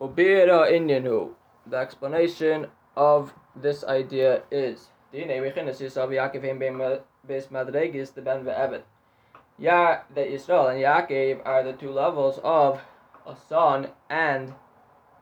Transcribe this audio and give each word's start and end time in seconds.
Ubira 0.00 0.62
uh, 0.62 0.66
Inyanu. 0.66 1.34
The 1.66 1.76
explanation 1.76 2.68
of 2.96 3.34
this 3.54 3.84
idea 3.84 4.42
is 4.50 4.88
Yisrael. 5.12 6.10
Ya 9.58 9.98
that 10.14 10.30
Yisrael 10.30 10.70
and 10.70 10.80
Yaakov 10.80 11.42
are 11.44 11.62
the 11.62 11.74
two 11.74 11.90
levels 11.90 12.40
of 12.42 12.80
a 13.26 13.36
son 13.36 13.88
and 14.08 14.54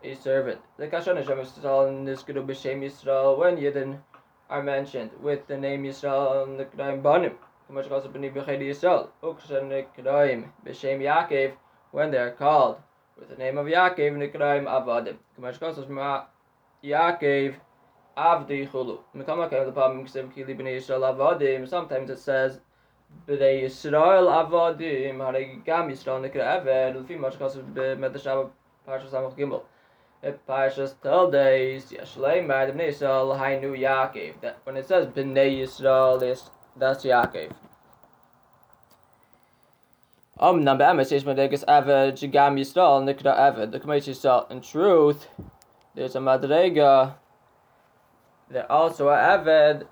a 0.05 0.15
servant. 0.15 0.61
The 0.77 0.87
Kashon 0.87 1.17
Hashem 1.17 1.39
Yisrael 1.39 1.89
and 1.89 2.07
Niskadu 2.07 2.47
B'Shem 2.47 2.81
Yisrael 2.81 3.37
when 3.37 3.57
Yidden 3.57 3.99
are 4.49 4.63
mentioned 4.63 5.11
with 5.21 5.45
the 5.49 5.57
name 5.57 5.83
Yisrael 5.83 6.45
and 6.45 6.57
the 6.57 6.67
Kedaim 6.67 7.03
Banim. 7.03 7.37
Yisrael. 7.69 9.09
Kedaim 9.25 10.53
B'Shem 10.65 11.01
Yaakov 11.01 11.55
when 11.91 12.13
they 12.13 12.19
are 12.19 12.31
called 12.31 12.77
with 13.19 13.29
the 13.29 13.37
name 13.37 13.59
of 13.59 13.67
Yaakov 13.67 14.13
Nikraim 14.17 14.67
Avadim. 14.67 15.17
Kamash 15.39 15.59
Chasa 15.59 15.89
Ma 15.89 16.25
Yaakov 16.85 17.55
Avdi 18.17 18.71
Chulu. 18.71 18.99
Mikama 19.17 19.51
Kav 19.51 19.67
the 19.67 19.73
Pam 19.73 20.05
Ksiv 20.07 20.33
Kili 20.33 20.57
B'Nei 20.57 20.77
Yisrael 20.79 21.17
Avadim. 21.17 21.69
Sometimes 21.69 22.11
it 22.11 22.19
says 22.19 22.61
B'Nei 23.27 23.65
Yisrael 23.65 24.29
Avadim 24.29 25.17
Harei 25.17 25.65
Gam 25.65 25.89
Yisrael 25.89 26.21
Nikra 26.21 26.63
Eved 26.63 26.97
L'fi 26.97 27.17
Mash 27.17 27.35
Chasa 27.35 27.63
B'Medashab 27.75 28.51
Parshas 28.87 29.11
Samach 29.11 29.37
Gimel. 29.37 29.63
Parshas 30.49 30.95
Tel 31.03 31.31
Days 31.31 31.87
Yashlei 31.93 32.47
Mad 32.47 32.73
B'Nei 32.75 32.89
Yisrael 32.91 33.39
Hainu 33.39 33.77
Yaakov. 33.77 34.55
When 34.65 34.77
it 34.77 34.87
says 34.87 35.07
B'Nei 35.09 35.61
Yisrael, 35.61 36.51
that's 36.77 37.05
Yaakov. 37.05 37.53
Um, 40.41 40.63
number 40.63 40.85
Emes 40.85 41.11
is 41.11 41.25
Medegas 41.25 41.65
Eved 41.65 42.13
Jigam 42.13 42.61
Yisrael 42.61 43.03
Nikra 43.03 43.37
Eved. 43.37 43.73
The 43.73 43.81
Kamash 43.81 44.07
Yisrael. 44.07 44.49
In 44.53 44.61
truth, 44.61 45.27
there's 45.97 46.15
a 46.15 46.21
Madrega. 46.21 47.15
There 48.49 48.71
also 48.71 49.09
a 49.09 49.17
Eved. 49.17 49.89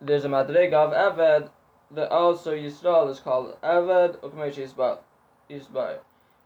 There's 0.00 0.24
a 0.24 0.28
Madrega 0.28 0.74
of 0.74 0.92
Eved. 0.92 1.50
There 1.92 2.12
also 2.12 2.52
Yisrael 2.52 3.08
is 3.12 3.20
called 3.20 3.56
Eved. 3.62 4.18
Ukamash 4.22 4.56
Yisrael. 4.56 4.98
Yisrael. 5.48 5.98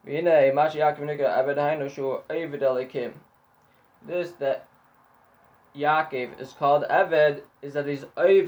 V'hinei 0.06 0.52
Mashi 0.52 0.77
Yaakov 0.77 0.98
Nikra 0.98 1.38
Eved 1.38 1.56
Hainu 1.56 1.90
Shu 1.90 2.20
Eved 2.28 2.61
Elikim. 2.61 3.14
This 4.06 4.33
that 4.33 4.68
Yaakov 5.74 6.38
is 6.38 6.52
called 6.52 6.84
Eved 6.90 7.40
is 7.62 7.72
that 7.72 7.86
he's 7.86 8.00
Shem 8.00 8.46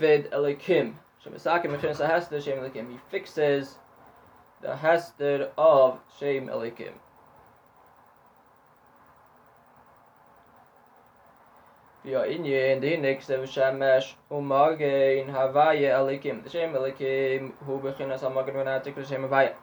Elikim. 2.58 2.90
He 2.90 2.98
fixes 3.10 3.78
the 4.62 4.76
Hester 4.76 5.50
of 5.56 6.00
Shem 6.18 6.48
Elikim. 6.48 6.92
Via 12.04 12.20
Inye 12.20 12.80
the 12.80 12.92
Hinik 12.92 13.24
Shemesh 13.24 14.12
Umage 14.30 15.22
in 15.22 15.32
Havaya 15.32 15.98
Elikim. 16.00 16.44
The 16.44 16.50
Shem 16.50 16.72
Elikim 16.72 17.52
who 17.66 17.78
bechinas 17.78 18.20
Amagan 18.20 18.54
Venatik 18.54 18.94
the 18.94 19.04
Shem 19.04 19.22
Havaya. 19.22 19.54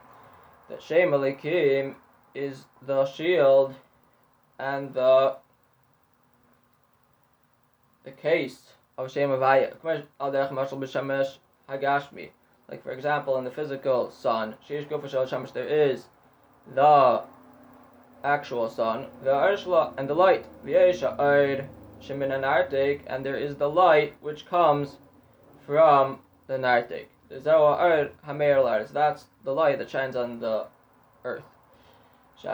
The 0.69 0.79
Shem 0.79 1.11
Elikim 1.11 1.95
is 2.33 2.65
the 2.81 3.05
shield 3.05 3.75
and 4.59 4.93
the 4.93 5.37
the 8.03 8.11
case 8.11 8.71
of 8.97 9.11
Shem 9.11 9.29
Havaya. 9.29 9.73
Al 10.19 10.31
Derech 10.31 10.51
Mashal 10.51 10.79
B'Shemesh 10.79 11.37
Hagashmi. 11.69 12.29
Like 12.69 12.83
for 12.83 12.91
example, 12.91 13.37
in 13.37 13.45
the 13.45 13.51
physical 13.51 14.11
sun, 14.11 14.55
Shish 14.67 14.85
Gufashal 14.85 15.27
Shamash, 15.27 15.51
there 15.51 15.67
is 15.67 16.07
the 16.75 17.23
actual 18.23 18.69
sun, 18.69 19.07
the 19.23 19.29
Arshla, 19.29 19.93
and 19.97 20.09
the 20.09 20.13
light. 20.13 20.45
V'yesha 20.65 21.15
Ard 21.17 21.69
Shemin 22.01 22.33
and 22.35 22.43
Arctic, 22.43 23.03
and 23.07 23.25
there 23.25 23.37
is 23.37 23.55
the 23.55 23.69
light 23.69 24.15
which 24.19 24.45
comes 24.45 24.97
from 25.65 26.19
the 26.47 26.57
Nartik. 26.57 27.07
That's 27.29 27.43
the 29.43 29.53
light 29.53 29.77
that 29.79 29.89
shines 29.89 30.15
on 30.15 30.39
the 30.39 30.67
earth. 31.23 31.43
The 32.43 32.49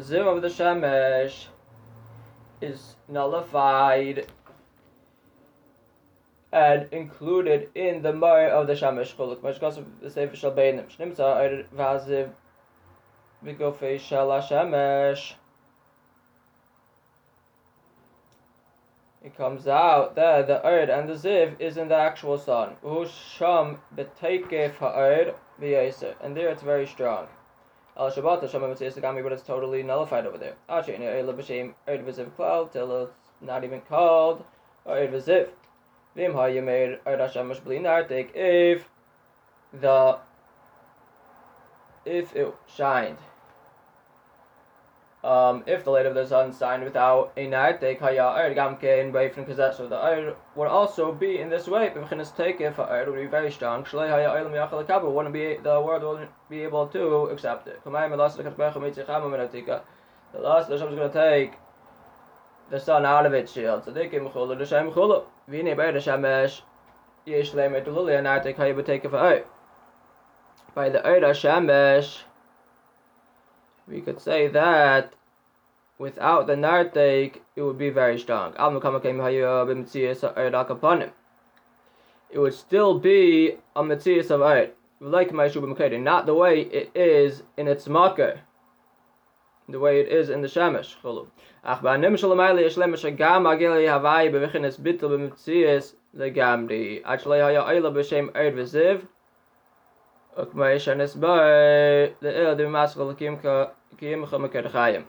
Zim 0.00 0.26
of 0.26 0.42
the 0.42 0.48
Shemesh 0.48 1.46
is 2.60 2.96
nullified 3.08 4.26
and 6.52 6.92
included 6.92 7.70
in 7.74 8.02
the 8.02 8.12
Mar 8.12 8.48
of 8.48 8.66
the 8.66 8.74
Shamash 8.74 9.14
Chuluk. 9.14 9.40
Mashkas 9.40 9.84
the 10.00 10.10
Sefer 10.10 10.36
Shal 10.36 10.52
Beinim. 10.52 10.86
Shnimsa 10.88 11.18
Eir 11.18 11.64
Vaziv 11.76 12.30
Vigofei 13.44 14.00
Shal. 14.00 14.30
It 19.22 19.36
comes 19.36 19.68
out 19.68 20.14
that 20.16 20.46
the 20.46 20.60
Eir 20.64 20.88
and 20.88 21.08
the 21.08 21.14
Ziv 21.14 21.60
is 21.60 21.76
in 21.76 21.88
the 21.88 21.94
actual 21.94 22.38
sun. 22.38 22.76
Usham 22.82 23.78
Betekef 23.94 24.76
Ha'eir 24.76 25.34
V'yeser. 25.60 26.14
And 26.20 26.36
there 26.36 26.48
it's 26.48 26.62
very 26.62 26.86
strong. 26.86 27.28
Al 27.96 28.10
Shabbat 28.10 28.40
Hashem 28.42 28.62
Mitzvah 28.62 29.22
but 29.22 29.32
it's 29.32 29.42
totally 29.42 29.82
nullified 29.82 30.26
over 30.26 30.38
there. 30.38 30.54
In 30.68 31.02
Eir 31.02 31.24
L'Bashem 31.24 31.74
Eir 31.86 32.02
V'ziv 32.02 32.30
Klal 32.32 32.72
till 32.72 33.04
it's 33.04 33.30
not 33.40 33.62
even 33.62 33.82
called 33.82 34.42
Eir 34.86 35.12
V'ziv. 35.12 35.50
Vim 36.16 36.32
hayameir 36.32 36.98
Ardashamush 37.06 37.60
Blinartik 37.62 38.34
if 38.34 38.88
the 39.72 40.18
if 42.04 42.34
it 42.34 42.54
shined. 42.66 43.18
Um, 45.22 45.64
if 45.66 45.84
the 45.84 45.90
light 45.90 46.06
of 46.06 46.14
the 46.14 46.26
sun 46.26 46.56
shined 46.56 46.82
without 46.82 47.32
a 47.36 47.46
nartik 47.46 48.00
haya 48.00 48.22
ard 48.22 48.56
gamke 48.56 49.12
way 49.12 49.28
from 49.28 49.44
kazet, 49.44 49.76
so 49.76 49.86
the 49.86 49.96
ard 49.96 50.34
would 50.56 50.68
also 50.68 51.12
be 51.12 51.38
in 51.38 51.50
this 51.50 51.68
way. 51.68 51.92
Take 52.36 52.60
if 52.62 52.78
ard 52.78 53.08
would 53.08 53.16
be 53.16 53.26
very 53.26 53.52
strong. 53.52 53.84
Haya 53.84 54.32
wouldn't 54.32 55.32
be 55.34 55.56
the 55.62 55.80
world 55.80 56.02
wouldn't 56.02 56.30
be 56.48 56.62
able 56.62 56.86
to 56.88 57.24
accept 57.26 57.68
it. 57.68 57.84
Kamayim 57.84 58.12
elas 58.12 58.36
the 60.32 60.38
last 60.38 60.70
Hashem 60.70 60.88
is 60.88 60.94
going 60.94 61.10
to 61.10 61.12
take 61.12 61.52
the 62.70 62.78
sun 62.78 63.04
out 63.04 63.26
of 63.26 63.34
its 63.34 63.52
shield. 63.52 63.84
So 63.84 63.90
they 63.90 64.08
came 64.08 64.28
chulu 64.28 64.56
the 64.56 64.64
shem 64.64 64.90
chulu. 64.90 65.24
Shemesh 65.50 66.62
yesh 67.26 67.50
lemer 67.52 67.84
to 67.84 67.90
luli 67.90 68.16
and 68.16 68.26
artik 68.26 68.56
haya 68.56 68.72
b'teke 68.72 69.44
By 70.74 70.88
the 70.88 71.00
Eir 71.00 71.22
Shemesh, 71.34 72.20
we 73.88 74.00
could 74.00 74.20
say 74.20 74.46
that 74.46 75.12
without 75.98 76.46
the 76.46 76.54
nartek, 76.54 77.40
it 77.56 77.62
would 77.62 77.78
be 77.78 77.90
very 77.90 78.16
strong. 78.18 78.54
It 82.30 82.38
would 82.38 82.54
still 82.54 82.98
be 83.00 83.58
a 83.74 83.82
mitzias 83.82 84.30
of 84.30 84.40
Eir. 84.40 84.70
Like 85.00 85.32
not 85.32 86.26
the 86.26 86.34
way 86.34 86.60
it 86.60 86.90
is 86.94 87.42
in 87.56 87.66
its 87.66 87.88
makar 87.88 88.42
the 89.72 89.78
way 89.78 90.00
it 90.00 90.08
is 90.08 90.30
in 90.30 90.42
the 90.42 90.48
shamash 90.48 90.96
khulu 91.02 91.26
ach 91.64 91.82
ba 91.82 91.96
nem 91.98 92.16
shol 92.16 92.36
mayle 92.36 92.60
yesh 92.60 92.76
lemesh 92.76 93.04
gam 93.16 93.44
agel 93.44 93.76
yavai 93.86 94.30
be 94.32 94.38
vekhnes 94.44 94.78
bitl 94.80 95.10
be 95.12 95.18
mtsies 95.24 95.94
le 96.14 96.30
gamdi 96.30 97.02
actually 97.04 97.40
ha 97.40 97.48
ya 97.48 97.64
ayla 97.64 97.92
be 97.94 98.02
shem 98.02 98.30
er 98.34 98.50
vesev 98.52 99.06
ok 100.36 100.54
may 100.54 100.76
shanes 100.76 101.18
ba 101.24 101.34
le 102.20 102.30
er 102.44 102.54
de 102.54 102.68
mas 102.68 102.94
khul 102.94 103.16
kim 103.16 103.38
ka 103.38 103.70
kim 103.98 104.26
kham 104.26 104.48
ker 104.48 104.62
khayem 104.62 105.04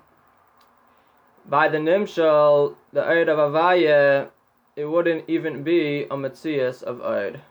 by 1.46 1.68
the 1.68 1.80
nem 1.80 2.06
shol 2.06 2.76
the 2.94 3.04
er 3.04 3.22
of 3.36 3.46
avai 3.48 4.30
it 4.76 4.86
wouldn't 4.86 5.24
even 5.28 5.64
be 5.64 6.04
a 6.04 6.16
mtsies 6.26 6.84
of 6.84 7.02
er 7.02 7.42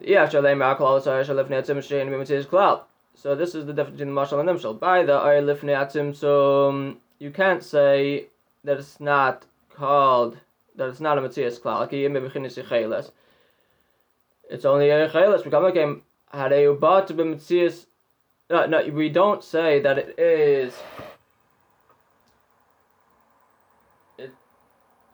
Yeah, 0.00 0.28
shall 0.28 0.42
they 0.42 0.54
make 0.54 0.80
all 0.80 0.96
the 0.96 1.00
sorrows 1.00 1.28
of 1.30 1.36
the 1.36 1.44
Netzim 1.44 1.78
Shein 1.78 2.10
be 2.10 2.16
Mitzvah's 2.16 2.46
Klal? 2.46 2.82
So 3.14 3.34
this 3.34 3.54
is 3.54 3.66
the 3.66 3.72
difference 3.72 3.98
between 3.98 4.14
the 4.14 4.20
mashal 4.20 4.40
and 4.40 4.48
nimshal. 4.48 4.78
By 4.78 5.04
the 5.04 5.12
ayr 5.12 5.42
lifnei 5.42 6.14
so 6.14 6.68
um, 6.68 6.98
you 7.18 7.30
can't 7.30 7.62
say 7.62 8.26
that 8.64 8.78
it's 8.78 9.00
not 9.00 9.46
called 9.70 10.38
that 10.76 10.88
it's 10.88 11.00
not 11.00 11.18
a 11.18 11.20
mitzias 11.20 11.60
klal. 11.60 13.10
It's 14.50 14.64
only 14.64 14.90
a 14.90 15.08
cheles. 15.08 15.42
Become 15.42 15.62
like 15.62 15.76
a 15.76 15.96
hadeu 16.34 16.78
bat 16.80 17.08
b'mitzias. 17.08 17.86
No, 18.50 18.66
no, 18.66 18.86
we 18.88 19.08
don't 19.08 19.42
say 19.42 19.80
that 19.80 19.98
it 19.98 20.18
is. 20.18 20.74
It, 24.18 24.32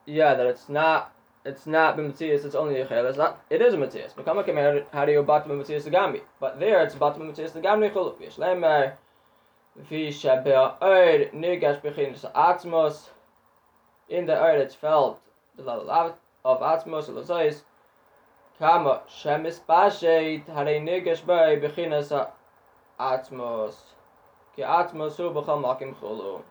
yeah, 0.07 0.35
that 0.35 0.47
it's 0.47 0.69
not 0.69 1.15
it's 1.45 1.67
not 1.67 1.97
b'mitzias, 1.97 2.45
it's 2.45 2.55
only 2.55 2.81
a 2.81 2.87
chel. 2.87 3.07
It's 3.07 3.17
not. 3.17 3.43
It 3.49 3.63
is 3.63 3.75
a 3.75 3.77
mitzias. 3.77 4.15
Become 4.15 4.39
a 4.39 4.45
kemer. 4.45 4.85
How 4.93 5.05
do 5.05 5.13
you 5.13 5.23
bat 5.23 5.47
b'mitzias 5.47 5.85
the 5.85 5.91
gambi? 5.91 6.21
But 6.39 6.61
there 6.61 6.83
it's 6.83 6.95
bat 6.95 7.17
b'mitzias 7.17 7.53
the 7.53 7.61
gambi 7.61 7.93
chulu. 7.93 8.21
Yesh 8.21 8.37
lemer 8.37 8.95
v'fi 9.79 10.09
shaber 10.09 10.79
oid 10.81 11.33
nigash 11.33 11.81
b'chinas 11.81 12.31
atzmos. 12.33 13.09
In 14.09 14.27
the 14.27 14.37
earth 14.37 14.63
it's 14.63 14.75
felt 14.75 15.21
the 15.57 15.63
level 15.63 16.19
of 16.45 16.61
atzmos 16.61 17.09
or 17.09 17.23
the 17.23 17.57
Kama 18.59 19.01
shemis 19.09 19.61
bashet 19.67 20.45
harei 20.45 20.83
nigash 20.83 21.25
by 21.25 21.57
b'chinas 21.57 22.29
atzmos. 22.99 23.77
Ki 24.55 24.63
atzmos 24.63 25.17
hu 25.17 25.31
b'chol 25.31 25.63
makim 25.63 25.95
chulu. 25.95 26.43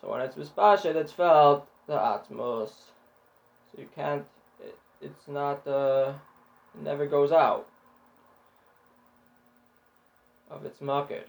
So 0.00 0.08
when 0.08 0.22
it's 0.22 0.34
mispashet, 0.34 0.96
it's 0.96 1.12
felt 1.12 1.68
the 1.86 1.94
atmos. 1.94 2.68
So 2.68 3.78
you 3.78 3.88
can't, 3.94 4.24
it, 4.60 4.78
it's 5.00 5.28
not, 5.28 5.66
uh, 5.66 6.12
it 6.74 6.82
never 6.82 7.06
goes 7.06 7.32
out 7.32 7.66
of 10.50 10.64
its 10.64 10.80
makir. 10.80 11.24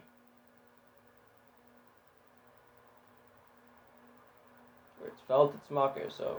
Where 5.00 5.10
it's 5.10 5.22
felt 5.28 5.54
its 5.56 5.70
makir, 5.70 6.12
so 6.12 6.38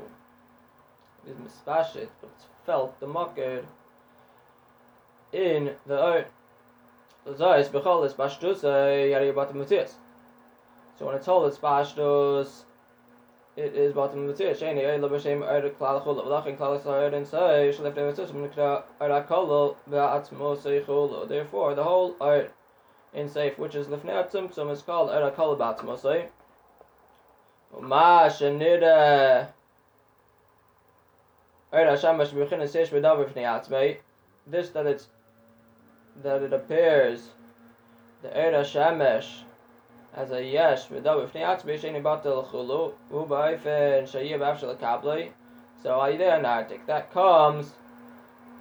it 1.26 1.30
is 1.30 1.36
mispashet, 1.36 2.08
but 2.20 2.30
it's 2.36 2.46
felt 2.66 2.98
the 3.00 3.06
makir 3.06 3.64
in 5.32 5.76
the 5.86 6.02
earth. 6.02 6.26
So 7.24 7.32
when 11.06 11.14
it's 11.14 11.26
told 11.26 11.46
it's 11.46 11.58
bashtus, 11.58 12.64
it 13.56 13.74
is 13.74 13.92
batim 13.92 14.26
mutias. 14.26 14.58
Sheni 14.58 14.84
ay 14.88 14.98
labashem 14.98 15.42
er 15.42 15.68
klal 15.70 16.02
chul 16.04 16.24
v'lachin 16.24 16.56
klal 16.56 16.82
sa'er 16.82 17.14
and 17.14 17.26
say 17.26 17.72
shalif 17.74 17.94
nevetus 17.94 18.32
mikra 18.32 18.82
er 19.00 19.24
kolo 19.28 19.76
v'atzmo 19.90 20.56
seichul. 20.56 21.28
Therefore, 21.28 21.74
the 21.74 21.84
whole 21.84 22.16
art 22.20 22.52
in 23.12 23.28
safe, 23.28 23.58
which 23.58 23.74
is 23.74 23.88
lifnei 23.88 24.30
tzimtzum, 24.30 24.70
is 24.70 24.82
called 24.82 25.10
er 25.10 25.30
kolo 25.30 25.56
b'atzmo 25.56 25.98
say. 25.98 26.28
Ma 27.80 28.28
shenida 28.28 29.48
er 31.72 31.86
hashamash 31.86 32.32
b'chinas 32.32 32.74
yesh 32.74 32.90
v'davar 32.90 33.32
v'nei 33.32 33.44
atzmei. 33.44 33.98
This 34.46 34.70
that 34.70 34.86
it's 34.86 35.08
that 36.22 36.42
it 36.42 36.52
appears 36.52 37.30
the 38.22 38.28
Eira 38.28 38.62
Shemesh 38.62 39.44
as 40.14 40.30
a 40.30 40.44
yesh 40.44 40.88
v'dav 40.88 41.26
ifnei 41.26 41.46
atzmi 41.52 41.78
sheni 41.78 42.02
batel 42.02 42.44
chulu 42.50 42.92
u 43.10 43.26
ba'ayfen 43.34 44.10
shayir 44.14 44.38
b'afshel 44.38 44.76
kablei 44.76 45.30
so 45.82 45.98
ayidei 45.98 46.40
nartik. 46.40 46.86
That 46.86 47.12
comes 47.12 47.72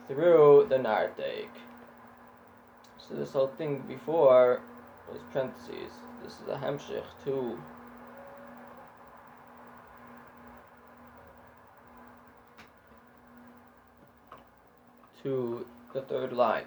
through 0.08 0.68
the 0.70 0.78
nartik. 0.78 1.50
So 2.98 3.16
this 3.16 3.34
whole 3.34 3.52
thing 3.58 3.84
before 3.88 4.62
was 5.12 5.22
parentheses. 5.32 5.92
This 6.24 6.34
is 6.34 6.48
a 6.48 6.56
hemshich 6.56 7.04
to 7.26 7.60
to 15.22 15.66
the 15.94 16.02
third 16.02 16.34
line. 16.34 16.66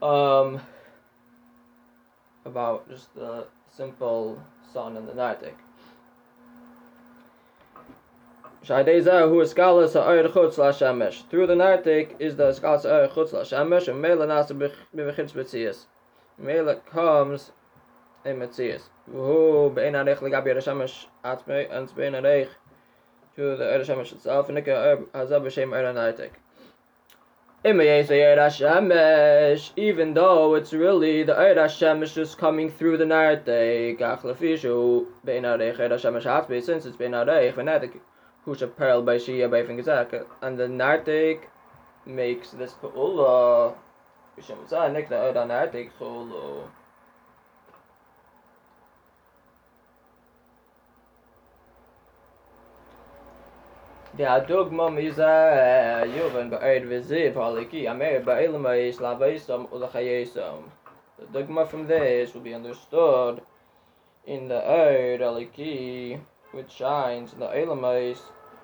Um, 0.00 0.60
about 2.44 2.88
just 2.88 3.14
the 3.14 3.46
simple 3.74 4.40
sun 4.72 4.96
and 4.96 5.08
the 5.08 5.12
Nartik. 5.12 5.54
Shaydeza 8.64 9.28
who 9.28 9.40
is 9.40 9.54
skalas 9.54 9.92
ha'ayr 9.92 10.28
chutz 10.28 10.56
la'shemesh. 10.56 11.28
Through 11.30 11.46
the 11.46 11.54
Nartik 11.54 12.16
is 12.18 12.36
the 12.36 12.50
skalas 12.50 12.82
ha'ayr 12.82 13.10
chutz 13.10 13.32
la'shemesh 13.32 13.88
and 13.88 14.00
mela 14.00 14.26
nasa 14.26 14.52
b'vechitz 14.52 15.32
b'tzias. 15.32 15.86
Mela 16.38 16.76
comes 16.76 17.52
in 18.24 18.36
Metzias. 18.36 18.82
Who 19.10 19.70
be'en 19.74 19.94
arech 19.94 20.18
legabi 20.18 20.56
Shemesh 20.56 21.06
atmei 21.24 21.70
and 21.70 21.94
be'en 21.94 22.14
arech 22.14 22.48
to 23.36 23.56
the 23.56 23.64
Eir 23.64 23.84
Shemesh 23.84 24.12
itself 24.12 24.48
and 24.48 24.56
nika 24.56 24.98
hazab 25.14 25.42
b'shem 25.42 25.70
Eir 25.70 25.94
Nartik 25.94 26.30
even 27.62 27.76
though 30.14 30.54
it's 30.54 30.72
really 30.72 31.22
the 31.24 31.34
Eir 31.34 31.56
Hashemesh 31.56 32.14
just 32.14 32.38
coming 32.38 32.70
through 32.70 32.96
the 32.96 33.04
Nartei, 33.04 33.98
Gachlafishu, 33.98 35.06
Bein 35.26 35.42
Arech 35.42 35.76
Eir 35.76 35.90
Hashemesh 35.90 36.22
Hatzbe, 36.22 36.62
since 36.62 36.86
it's 36.86 36.96
Bein 36.96 37.10
Arech, 37.10 37.54
Venetic, 37.54 38.00
Husha 38.46 38.74
Perl 38.74 39.02
by 39.02 39.16
Shia 39.16 39.50
by 39.50 39.62
Fingazak, 39.62 40.24
and 40.40 40.58
the 40.58 40.68
Nartei 40.68 41.38
makes 42.06 42.52
this 42.52 42.72
Pa'ula, 42.82 43.74
Bishem 44.38 44.66
Zah, 44.66 44.88
Nik 44.88 45.10
the 45.10 45.16
Eir 45.16 45.34
Nartei 45.34 45.90
Chulu. 46.00 46.62
Haliki 54.20 54.26
is 58.86 59.00
ulachayesam. 59.68 60.64
The 61.18 61.24
dogma 61.32 61.66
from 61.66 61.86
this 61.86 62.34
will 62.34 62.42
be 62.42 62.52
understood 62.52 63.40
in 64.26 64.48
the 64.48 64.56
Eid 64.56 65.20
Aliki, 65.20 66.20
which 66.52 66.70
shines 66.70 67.32
in 67.32 67.40
the 67.40 67.46
Elamais 67.46 68.18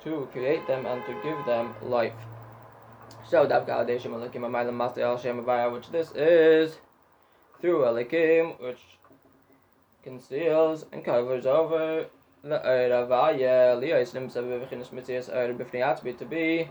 to 0.04 0.28
create 0.30 0.66
them 0.66 0.84
and 0.84 1.02
to 1.06 1.14
give 1.22 1.46
them 1.46 1.74
life. 1.82 2.12
So 3.26 3.46
Dav 3.46 3.66
Galadeshim 3.66 4.12
Alikim 4.12 4.42
Amaylam 4.42 4.76
Masti 4.76 4.98
Al 4.98 5.16
Shem 5.16 5.42
which 5.72 5.90
this 5.90 6.12
is 6.12 6.76
through 7.62 7.84
Alikim, 7.84 8.60
which 8.60 8.82
conceals 10.02 10.84
and 10.92 11.02
covers 11.02 11.46
over 11.46 12.04
the 12.48 12.58
Eravaya 12.60 13.76
Lios 13.76 14.12
Nimsa 14.12 14.40
Bevichinis 14.40 14.90
Mitzias 14.90 15.34
Eir 15.34 15.56
Bifni 15.56 15.80
Atzbi 15.80 16.16
to 16.16 16.24
be 16.24 16.68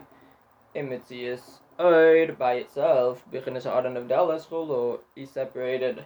in 0.74 0.88
Mitzias 0.88 1.60
Eir 1.78 2.38
by 2.38 2.54
itself, 2.54 3.26
Bichinis 3.30 3.66
Adan 3.66 3.98
of 3.98 4.08
Dallas 4.08 4.46
Chulu 4.46 5.00
is 5.18 5.30
separated. 5.32 6.06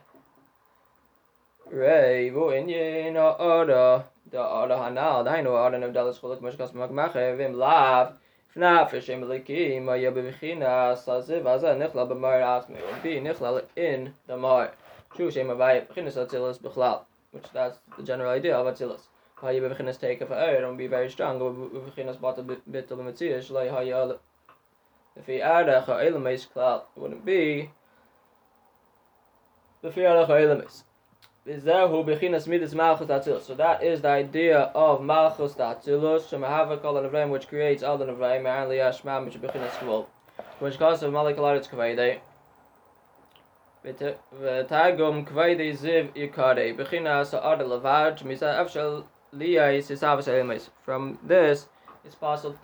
Rei 1.67 2.31
Vu 2.31 2.45
Inyin 2.45 3.15
Ora 3.15 4.05
the 4.31 4.41
Ora 4.41 4.75
Hanal, 4.75 5.23
Dainu 5.23 5.67
Adan 5.67 5.83
of 5.83 5.93
Dallas 5.93 6.17
Chulu 6.17 6.41
Kmashkas 6.41 6.73
Magmache 6.73 7.37
Vim 7.37 7.53
Lav. 7.53 8.13
Fna 8.55 8.89
Fishem 8.89 9.21
Likim 9.21 9.85
Maya 9.85 10.11
Bevichinas 10.11 11.05
Saziv 11.05 11.43
Aza 11.43 11.77
Nichla 11.77 12.09
B'mar 12.09 12.41
Atzmi 12.41 12.83
would 12.83 13.03
be 13.03 13.19
Nichla 13.19 13.63
in 13.75 14.15
the 14.25 14.35
Mar. 14.35 14.71
Shu 15.15 15.29
Shem 15.29 15.47
Avaya 15.47 15.85
Bechinis 15.85 16.17
Atzilas 16.17 16.57
Bichlal, 16.57 17.03
which 17.33 17.45
that's 17.53 17.77
the 17.97 18.03
general 18.03 18.31
idea 18.31 18.57
of 18.57 18.65
Atzilas. 18.65 19.01
Haye 19.44 19.60
bevinnes 19.60 19.98
take 19.98 20.22
of 20.22 20.32
air 20.32 20.62
don't 20.62 20.78
be 20.78 20.86
very 20.86 21.10
strong 21.10 21.38
we 21.38 21.78
beginnes 21.78 22.16
bot 22.16 22.38
a 22.38 22.42
bit 22.42 22.90
of 22.90 22.96
the 22.96 23.04
materials 23.04 23.50
like 23.50 23.70
haye 23.70 24.14
if 25.16 25.26
he 25.26 25.42
add 25.42 25.68
a 25.68 25.84
elements 25.86 26.46
cloud 26.46 26.84
wouldn't 26.96 27.26
be 27.26 27.70
the 29.82 29.92
fear 29.92 30.08
of 30.08 30.30
elements 30.30 30.84
is 31.44 31.62
there 31.64 31.86
who 31.88 32.02
beginnes 32.02 32.46
midas 32.46 32.74
malchus 32.74 33.08
atzilus 33.08 33.42
so 33.42 33.54
that 33.54 33.82
is 33.82 34.00
the 34.00 34.08
idea 34.08 34.58
of 34.86 35.02
malchus 35.02 35.54
atzilus 35.56 36.22
so 36.22 36.40
have 36.40 36.70
a 36.70 36.78
color 36.78 37.04
of 37.04 37.12
them 37.12 37.28
which 37.28 37.46
creates 37.46 37.82
all 37.82 37.98
the 37.98 38.06
nevraim 38.06 38.46
and 38.46 38.70
liyashma 38.70 39.22
which 39.26 39.38
beginnes 39.42 39.76
kvol 39.82 40.06
which 40.60 40.78
causes 40.78 41.02
of 41.02 41.12
malakalaritz 41.12 41.68
kvaide 41.68 42.20
ותגום 44.40 45.24
כבדי 45.24 45.74
זיו 45.74 46.04
יקרי, 46.14 46.72
בחינה 46.72 47.24
סעד 47.24 47.62
לבד, 47.62 48.12
שמסע 48.16 48.62
אפשל 48.62 49.02
liyais 49.33 49.91
is 49.91 50.01
avas 50.01 50.27
elmes. 50.27 50.69
From 50.83 51.17
this, 51.23 51.67
it's 52.05 52.15
possible 52.15 52.57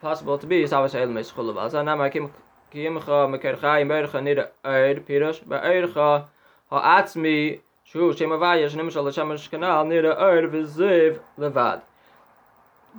possible 0.00 0.38
to 0.38 0.46
be 0.46 0.62
is 0.62 0.70
avas 0.70 0.94
elmes 0.94 1.30
chulav. 1.30 1.64
As 1.64 1.74
anam 1.74 2.10
kim 2.10 2.32
kimcha 2.72 3.28
mekercha 3.28 3.82
imercha 3.82 4.20
nida 4.22 4.48
eir 4.64 5.00
pirush 5.04 5.46
ba 5.46 5.60
eircha 5.60 6.26
ha'atzmi 6.70 7.60
shu 7.84 8.14
shem 8.16 8.30
avaya 8.30 8.68
shnim 8.68 8.90
shal 8.90 9.10
shamash 9.10 9.48
kanal 9.50 9.86
nida 9.86 10.16
eir 10.18 10.48
v'ziv 10.50 11.20
levad. 11.38 11.82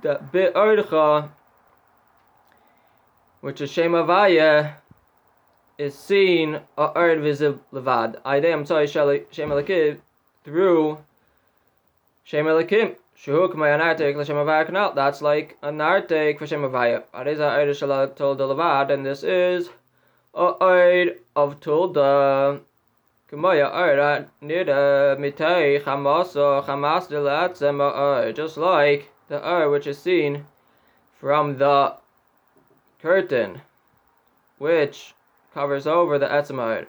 The 0.02 0.22
be 0.32 0.40
eircha 0.40 1.30
which 3.42 3.62
is 3.62 3.72
shem 3.72 3.94
avaya 3.94 4.76
is 5.78 5.98
seen 5.98 6.60
eir 6.78 7.18
v'ziv 7.26 7.60
levad. 7.74 8.22
Idem 8.26 8.64
tzai 8.66 8.88
shem 9.32 9.50
alakiv 9.50 10.00
through 10.44 10.98
Shem 12.24 12.46
Elikim. 12.46 12.96
Shehuk 13.18 13.56
my 13.56 13.68
anartek 13.70 14.16
l'shem 14.16 14.36
avaya. 14.36 14.96
That's 14.96 15.22
like 15.22 15.58
a 15.62 15.70
nartek 15.70 16.40
for 16.40 16.48
shem. 16.48 16.62
Ariza 16.62 17.06
eir 17.14 17.70
shala 17.70 18.16
told 18.16 18.38
the 18.38 18.48
levad, 18.48 18.90
and 18.92 19.06
this 19.06 19.24
is 19.24 19.70
a 20.34 20.54
eir 20.54 21.18
of 21.36 21.60
tolda. 21.60 22.62
Kumaya 23.30 23.72
eir 23.72 24.28
nida 24.42 25.18
mitei 25.20 25.82
chamaso 25.82 26.64
chamas 26.66 27.08
delatzem 27.08 27.78
eir. 27.78 28.34
Just 28.34 28.58
like 28.58 29.12
the 29.28 29.40
eir 29.40 29.72
which 29.72 29.88
is 29.88 30.00
seen 30.00 30.46
from 31.20 31.58
the 31.58 31.96
curtain, 33.02 33.62
which 34.58 35.14
covers 35.54 35.86
over 35.86 36.18
the 36.18 36.28
etzem 36.28 36.58
eir. 36.58 36.88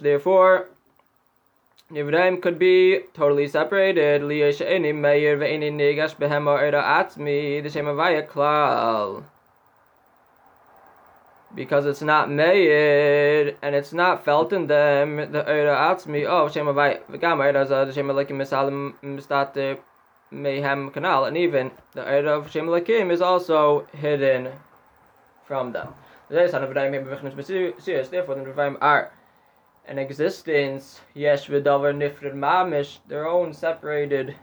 Therefore, 0.00 0.68
Nivraim 1.90 2.40
could 2.40 2.58
be 2.58 3.00
totally 3.14 3.48
separated. 3.48 4.22
Liya 4.22 4.56
she'eni 4.56 4.92
meir 4.92 5.36
ve'eni 5.36 5.70
nigash 5.72 6.14
behema 6.16 6.60
era 6.60 6.82
atmi. 6.82 7.62
The 7.62 7.70
shem 7.70 7.86
avaya 7.86 8.26
klal. 8.26 9.24
because 11.54 11.86
it's 11.86 12.02
not 12.02 12.30
made 12.30 13.56
and 13.62 13.74
it's 13.74 13.92
not 13.92 14.24
felt 14.24 14.52
in 14.52 14.66
them 14.66 15.16
the 15.16 15.42
Eira 15.42 15.76
Atzmi 15.76 16.24
oh 16.28 16.48
Shem 16.48 16.66
Avai 16.66 17.00
V'gam 17.10 17.38
Eira 17.38 17.66
Zah 17.66 17.90
Shem 17.92 18.06
Alekim 18.06 18.32
Misalim 18.32 18.94
Mistate 19.02 19.78
Mayhem 20.30 20.90
Canal 20.92 21.24
and 21.24 21.36
even 21.36 21.70
the 21.94 22.02
Eira 22.02 22.38
of 22.38 22.50
Shem 22.50 22.66
Alekim 22.66 23.10
is 23.10 23.20
also 23.20 23.86
hidden 23.92 24.52
from 25.44 25.72
them. 25.72 25.94
Therefore 26.28 26.60
the 26.60 26.66
Revaim 28.44 28.76
are 28.80 29.10
an 29.90 29.98
existence 29.98 31.00
Yesh 31.14 31.48
V'davar 31.48 31.92
Nifrid 31.92 32.34
Mamish 32.34 32.98
their 33.08 33.26
own 33.26 33.52
separated 33.52 34.36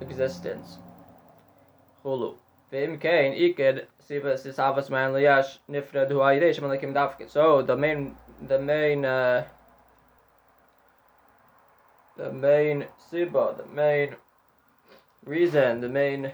existence. 0.00 0.78
Hulu. 2.04 2.36
V'im 2.72 3.00
Kain 3.00 3.32
Iked 3.32 3.86
Siva 3.98 4.34
Sisavas 4.34 4.88
Man 4.88 5.10
Liyash 5.10 5.58
Nifred 5.68 6.08
Hu 6.08 6.18
Ayidei 6.18 6.54
Shem 6.54 6.94
Dafkit. 6.94 7.28
So 7.28 7.62
the 7.62 7.76
main 7.76 8.14
the 8.46 8.60
main 8.60 9.04
uh, 9.04 9.44
the 12.16 12.32
main 12.32 12.86
siba, 13.10 13.56
the 13.56 13.66
main 13.66 14.14
reason, 15.24 15.80
the 15.80 15.88
main 15.88 16.30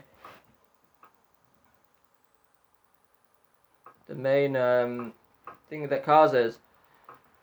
the 4.07 4.15
main 4.15 4.55
um, 4.55 5.15
thing 5.71 5.89
that 5.89 6.05
causes 6.05 6.59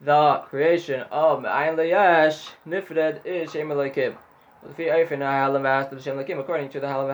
the 0.01 0.43
creation 0.49 1.01
of 1.11 1.43
Ayin 1.43 1.75
Liyash 1.75 2.49
Nifred 2.67 3.25
is 3.25 3.51
Shem 3.51 3.69
Alekim. 3.69 4.17
According 4.67 6.69
to 6.69 6.79
the 6.79 6.87
Halam 6.87 7.11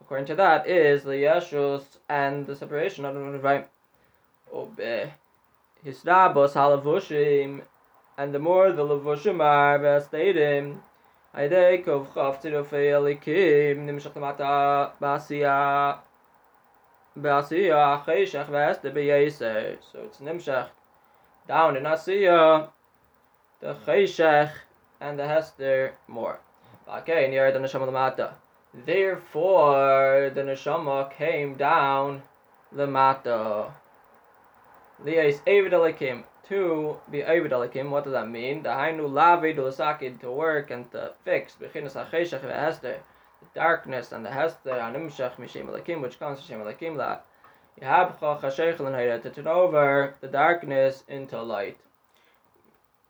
According 0.00 0.26
to 0.26 0.34
that 0.34 0.66
is 0.66 1.04
the 1.04 1.10
Yeshus 1.10 1.84
and 2.08 2.46
the 2.46 2.56
separation 2.56 3.04
of 3.04 3.14
the 3.14 3.20
Nevraim. 3.20 3.64
Obe 4.52 5.12
Hisnabos 5.84 6.52
Halavushim 6.52 7.62
and 8.16 8.34
the 8.34 8.38
more 8.38 8.72
the 8.72 8.82
Levushim 8.82 9.40
are 9.40 9.78
Vastadim 9.78 10.80
Aidei 11.34 11.84
Kov 11.84 12.08
Chav 12.08 12.42
Tirofei 12.42 12.90
Elikim 12.90 13.86
Nimshach 13.86 14.14
Lamata 14.14 14.92
Basia 15.00 15.98
Basia 17.20 18.02
Cheshach 18.06 18.48
Vasta 18.48 18.90
Beyeser 18.90 19.76
So 19.92 20.00
it's 20.04 20.18
Nimshach 20.18 20.68
down 21.46 21.76
in 21.76 21.84
Asiya 21.84 22.68
the 23.60 23.74
Cheshach 23.86 24.52
and 25.00 25.18
the 25.18 25.26
Hester 25.26 25.94
more. 26.06 26.40
Okay, 26.88 27.28
near 27.28 27.50
the 27.52 27.58
Neshama 27.58 27.88
Lamata. 27.88 28.34
Therefore, 28.72 30.30
the 30.34 30.42
Neshama 30.42 31.10
came 31.10 31.56
down 31.56 32.22
the 32.72 32.86
Mata. 32.86 33.72
Lias 35.04 35.40
Avid 35.46 35.72
To 36.48 36.96
be 37.10 37.22
Avid 37.22 37.52
Elikim, 37.52 37.90
what 37.90 38.04
does 38.04 38.12
that 38.12 38.28
mean? 38.28 38.62
The 38.62 38.70
Hainu 38.70 39.08
Lavi 39.08 40.20
to 40.20 40.30
work 40.30 40.70
and 40.70 40.90
to 40.92 41.12
fix. 41.24 41.56
Bechinas 41.60 41.92
HaCheshach 41.92 42.42
and 42.42 42.52
Hester. 42.52 42.98
The 42.98 43.17
darkness 43.54 44.12
and 44.12 44.24
the 44.24 44.30
Hester 44.30 44.72
and 44.72 44.96
Imshach 44.96 45.36
Mishim 45.36 45.68
Elikim, 45.68 46.00
which 46.02 46.18
comes 46.18 46.40
from 46.42 46.64
La. 46.64 46.72
Yahabcha 47.80 48.40
Chashech 48.40 48.78
Lan 48.80 49.20
to 49.20 49.30
turn 49.30 49.46
over 49.46 50.14
the 50.20 50.28
darkness 50.28 51.04
into 51.08 51.40
light. 51.42 51.78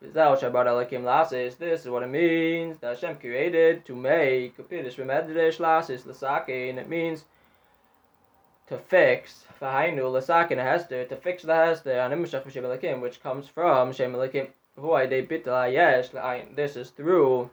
This 0.01 0.15
is 0.15 1.89
what 1.89 2.03
it 2.03 2.09
means 2.09 2.79
that 2.79 2.95
Hashem 2.95 3.17
created 3.17 3.85
to 3.87 3.97
make 3.97 4.57
Kapidish 4.57 4.97
Remedish 4.97 5.59
Lasis 5.59 6.03
Lasaki, 6.03 6.77
it 6.77 6.89
means 6.89 7.25
to 8.69 8.79
fix 8.79 9.45
Fahainu 9.61 10.03
Lasaki 10.13 10.53
and 10.53 10.61
Hester, 10.61 11.05
to 11.07 11.17
fix 11.17 11.43
the 11.43 11.55
Hester 11.55 11.93
and 11.93 12.15
Imashach 12.15 12.45
Shemelakim, 12.45 13.01
which 13.01 13.21
comes 13.23 13.49
from 13.49 13.93
Shemelakim. 13.93 14.51
This 16.55 16.77
is 16.77 16.91
through 16.91 17.51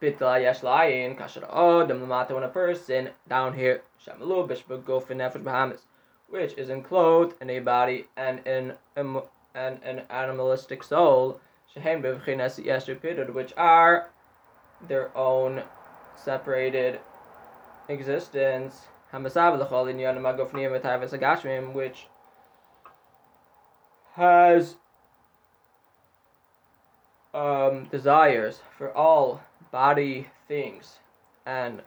Bitla 0.00 0.40
Yesh 0.40 0.62
Layin, 0.62 1.16
Kasher 1.16 1.48
Odom 1.52 2.00
Lamata 2.00 2.32
when 2.32 2.44
a 2.44 2.48
person 2.48 3.10
down 3.28 3.54
here, 3.54 3.82
Shamalu 4.04 4.48
Bishba 4.48 4.84
Gof 4.84 5.08
Nefesh 5.08 5.42
Bahamas, 5.42 5.86
which 6.28 6.52
is 6.54 6.70
enclosed 6.70 7.34
in 7.40 7.50
a 7.50 7.58
body 7.58 8.06
and 8.16 8.46
in 8.46 8.74
a 8.96 9.22
and 9.54 9.82
an 9.82 10.02
animalistic 10.08 10.84
soul, 10.84 11.40
which 11.74 13.52
are 13.56 14.10
their 14.86 15.16
own 15.16 15.62
separated 16.14 17.00
existence, 17.88 18.86
which 21.72 22.06
has 24.14 24.76
um, 27.34 27.84
desires 27.86 28.60
for 28.76 28.96
all 28.96 29.40
body 29.70 30.28
things 30.46 30.98
and 31.46 31.82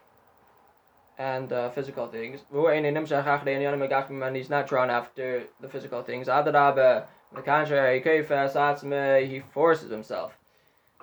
and 1.18 1.54
uh, 1.54 1.70
physical 1.70 2.08
things. 2.08 2.42
And 2.52 4.36
he's 4.36 4.50
not 4.50 4.68
drawn 4.68 4.90
after 4.90 5.44
the 5.60 5.70
physical 5.70 6.02
things. 6.02 6.28
On 6.28 6.46
the 6.46 7.42
contrary, 7.46 8.02
Atzme, 8.02 9.30
he 9.30 9.40
forces 9.54 9.92
himself. 9.92 10.38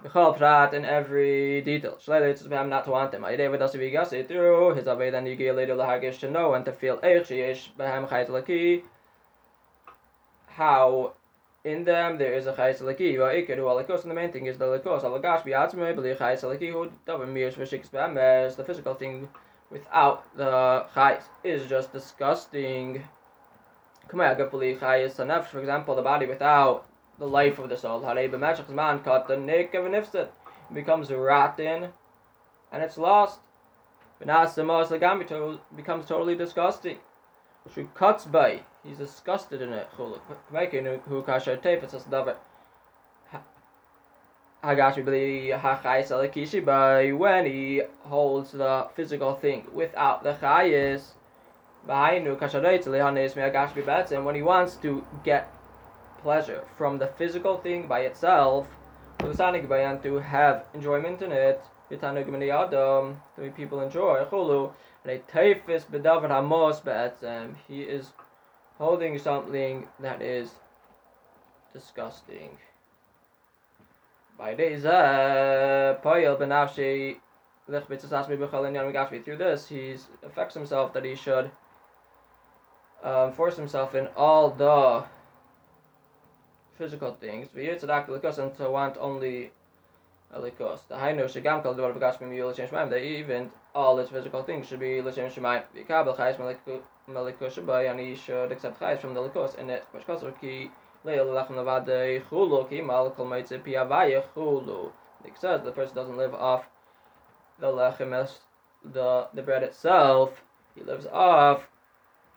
B'chol 0.03 0.37
prat 0.37 0.75
in 0.75 0.85
every 0.85 1.61
detail. 1.63 1.99
Shleider 2.05 2.31
it's 2.31 2.43
him 2.43 2.69
not 2.69 2.85
to 2.85 2.91
want 2.91 3.11
them. 3.11 3.23
Ayidei 3.23 3.51
v'dasi 3.51 3.79
v'yigasi 3.81 4.29
through 4.29 4.75
his 4.75 4.87
avay 4.87 5.11
then 5.11 5.25
yigil 5.25 5.57
lahagish 5.57 6.21
to 6.21 6.31
know 6.31 6.55
and 6.55 6.65
to 6.65 6.73
feel 6.73 6.99
b'hem. 6.99 8.83
How 10.47 11.15
in 11.65 11.85
them 11.85 12.19
there 12.19 12.35
is 12.35 12.47
a 12.47 12.53
chayt 12.53 12.81
laki. 12.81 13.15
V'ikir 13.17 13.57
hu 13.57 13.65
alikos 13.65 14.03
and 14.03 14.11
the 14.11 14.15
main 14.15 14.33
thing 14.33 14.47
is 14.47 14.59
the 14.59 14.65
likos. 14.65 15.03
Alagash 15.03 15.43
b'yatzme 15.43 15.95
b'li 15.95 16.17
chayt 16.17 16.43
laki 16.43 16.73
hu 16.73 16.91
davar 17.07 17.29
mirs 17.29 17.57
v'shiks 17.57 17.91
b'emes. 17.91 18.57
The 18.57 18.65
physical 18.65 18.95
thing 18.95 19.29
without 19.71 20.25
the 20.37 20.87
chayt 20.95 21.23
is 21.45 21.69
just 21.69 21.93
disgusting. 21.93 23.05
Come 24.09 24.21
again, 24.21 24.49
for 24.49 25.61
example, 25.61 25.95
the 25.95 26.03
body 26.03 26.27
without 26.27 26.87
the 27.19 27.27
life 27.27 27.59
of 27.59 27.69
the 27.69 27.77
soul. 27.77 28.01
man 28.01 29.01
cut 29.01 29.29
the 29.29 29.37
nick 29.37 29.75
of 29.75 29.85
an 29.85 29.93
ifsit 29.93 30.29
becomes 30.73 31.11
rotten 31.11 31.93
and 32.73 32.83
it's 32.83 32.97
lost. 32.97 33.41
It 34.21 34.27
becomes 35.77 36.07
totally 36.07 36.35
disgusting. 36.35 36.99
She 37.75 37.87
cuts 37.95 38.25
by. 38.25 38.63
He's 38.85 38.99
disgusted 38.99 39.61
in 39.63 39.73
it. 39.73 39.89
When 47.19 47.47
he 47.47 47.83
holds 48.01 48.53
the 48.53 48.89
physical 48.95 49.35
thing 49.35 49.67
without 49.73 50.23
the 50.23 50.35
chayis 50.35 51.15
when 54.25 54.35
he 54.35 54.43
wants 54.43 54.77
to 54.77 55.05
get 55.25 55.55
pleasure 56.23 56.65
from 56.77 56.99
the 56.99 57.07
physical 57.07 57.57
thing 57.57 57.87
by 57.87 58.01
itself, 58.01 58.67
to 59.21 60.19
have 60.19 60.65
enjoyment 60.75 61.23
in 61.23 61.33
it, 61.33 61.63
to 61.89 63.51
people 63.57 63.81
enjoy, 63.81 64.25
he 67.69 67.83
is 67.83 68.13
holding 68.79 69.19
something 69.19 69.87
that 70.01 70.23
is 70.23 70.51
disgusting. 71.73 72.51
By 74.39 74.55
we 74.55 74.77
through 79.19 79.37
this, 79.37 79.69
he 79.69 79.97
affects 80.23 80.55
himself 80.55 80.93
that 80.93 81.05
he 81.05 81.17
should 81.17 81.51
um, 83.03 83.33
force 83.33 83.57
himself 83.57 83.95
in 83.95 84.09
all 84.17 84.51
the 84.51 85.05
physical 86.79 87.15
things. 87.15 87.49
And 87.55 88.57
to 88.57 88.71
want 88.71 88.97
only 88.99 89.51
a 90.33 90.41
likos. 90.41 90.87
The 90.89 90.97
high 90.97 91.13
notion 91.13 91.43
gam 91.43 91.63
kol 91.63 91.75
dvar 91.75 91.93
v'gash 91.95 92.21
mim 92.21 92.31
yul 92.31 92.53
l'shem 92.53 92.69
shemaim. 92.69 92.91
That 92.91 93.03
even 93.03 93.51
all 93.75 93.99
its 93.99 94.11
physical 94.11 94.45
things 94.45 94.69
should 94.69 94.81
be 94.81 95.03
l'shem 95.03 95.31
shemaim. 95.31 95.65
V'kabel 95.75 96.17
chayis 96.17 96.39
melikus 97.09 97.55
shabay, 97.55 97.91
and 97.91 98.01
he 98.01 98.15
should 98.15 98.53
accept 98.53 98.81
chayis 98.81 99.01
from 99.01 99.15
the 99.15 99.21
likos 99.21 99.59
in 99.59 99.71
it. 99.71 99.85
V'shkosor 99.95 100.39
ki 100.41 100.71
leil 101.05 101.27
lachem 101.27 101.57
levadei 101.57 102.23
chulu 102.25 102.69
ki 102.69 102.81
mal 102.83 103.11
kol 103.11 103.27
meitze 103.27 103.63
pi 103.65 103.73
avaya 103.73 104.23
chulu. 104.35 104.93
It 105.25 105.37
says 105.39 105.63
the 105.63 105.73
person 105.73 105.97
doesn't 105.97 106.17
live 106.17 106.35
off 106.35 106.67
the 107.59 107.67
lechem, 107.67 108.29
the 108.85 109.29
the 109.35 109.43
bread 109.43 109.63
itself. 109.63 110.43
He 110.75 110.83
lives 110.85 111.07
off 111.07 111.67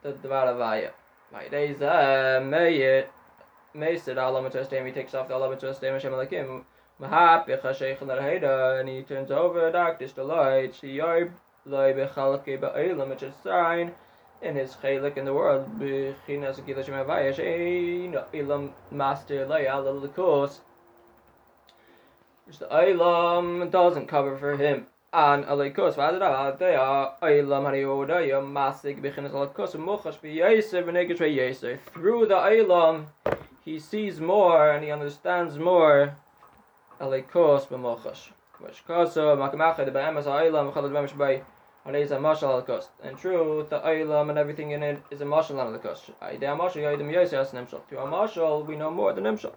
the 0.01 0.13
Dvar 0.13 0.47
Avaya. 0.47 0.91
Vaideza 1.31 2.41
Meyit 2.41 3.07
Mesid 3.75 4.17
Allah 4.17 4.41
Matastem, 4.41 4.85
he 4.85 4.91
takes 4.91 5.13
off 5.13 5.27
the 5.27 5.35
Allah 5.35 5.55
Matastem 5.55 5.93
Hashem 5.93 6.11
Alakim. 6.11 6.63
Mahapich 6.99 7.61
HaSheikh 7.61 7.99
Larheda, 7.99 8.79
and 8.79 8.89
he 8.89 9.01
turns 9.03 9.31
over 9.31 9.71
darkness 9.71 10.11
to 10.13 10.23
light. 10.23 10.73
Shiyar 10.73 11.31
loy 11.65 11.93
bechalke 11.93 12.59
ba'olam, 12.59 13.09
which 13.09 13.23
is 13.23 13.33
sign 13.43 13.91
in 14.41 14.55
his 14.55 14.73
chalik 14.75 15.17
in 15.17 15.25
the 15.25 15.33
world, 15.33 15.79
b'chinas 15.79 16.65
gila 16.65 16.83
shem 16.83 16.95
havaya, 16.95 17.33
shein 17.33 18.23
ilam 18.33 18.71
master 18.91 19.45
loy 19.45 19.65
al 19.67 19.83
l'kos, 19.83 20.59
which 22.45 22.57
the 22.59 22.65
olam 22.65 23.69
doesn't 23.69 24.07
cover 24.07 24.37
for 24.37 24.57
him. 24.57 24.87
And 25.13 25.45
alikos 25.45 25.95
v'adra 25.95 26.57
they 26.57 26.75
are 26.75 27.15
olam 27.21 27.65
hariyoda 27.65 28.27
yom 28.27 28.53
masig 28.53 29.01
b'chinas 29.01 29.31
alikos 29.31 29.75
mochash 29.75 30.19
b'yaser 30.19 30.83
v'negish 30.83 31.19
v'yaser. 31.19 31.79
Through 31.93 32.27
the 32.27 32.35
ilam, 32.35 33.07
he 33.63 33.77
sees 33.79 34.19
more 34.19 34.71
and 34.71 34.83
he 34.83 34.89
understands 34.89 35.59
more 35.59 36.17
alikos 36.99 37.67
b'mochash. 37.67 38.31
Which 38.59 38.85
koso 38.85 39.35
makamacha 39.35 39.85
the 39.85 39.91
ba'emas 39.91 40.23
ha'olam 40.23 40.71
v'chalad 40.71 41.43
Harei 41.85 42.05
a 42.11 42.15
mashal 42.15 42.49
al 42.49 42.61
kost. 42.61 42.89
In 43.03 43.15
truth, 43.15 43.69
the 43.69 43.79
olam 43.79 44.29
and 44.29 44.37
everything 44.37 44.69
in 44.69 44.83
it 44.83 45.01
is 45.09 45.21
a 45.21 45.25
mashal 45.25 45.59
on 45.59 45.73
the 45.73 45.79
kost. 45.79 46.11
Aidei 46.21 46.53
a 46.53 46.55
mashal 46.55 46.75
yadim 46.75 47.11
yosei 47.11 47.39
as 47.39 47.51
nimshal. 47.51 47.81
Through 47.87 47.97
a 47.97 48.05
mashal, 48.05 48.67
we 48.67 48.75
know 48.75 48.91
more 48.91 49.13
than 49.13 49.23
nimshal. 49.23 49.53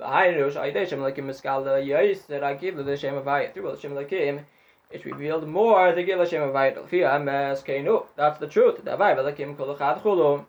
V'hainush 0.00 0.56
aidei 0.56 0.88
shem 0.88 0.98
lekim 0.98 1.26
miskal 1.26 1.62
the 1.62 1.78
yosei 1.88 2.40
ragiv 2.40 2.84
the 2.84 2.96
shem 2.96 3.14
avayit. 3.14 3.54
Through 3.54 3.70
the 3.70 3.80
shem 3.80 3.92
lekim, 3.92 4.42
it's 4.90 5.04
revealed 5.04 5.46
more 5.46 5.92
the 5.92 6.02
gil 6.02 6.24
shem 6.24 6.42
avayit. 6.42 6.88
Fia 6.88 7.20
mes 7.20 7.62
keinu. 7.62 8.06
That's 8.16 8.40
the 8.40 8.48
truth. 8.48 8.84
The 8.84 8.96
avayit 8.96 9.18
lekim 9.18 9.56
kol 9.56 9.76
echad 9.76 10.02
chulu. 10.02 10.44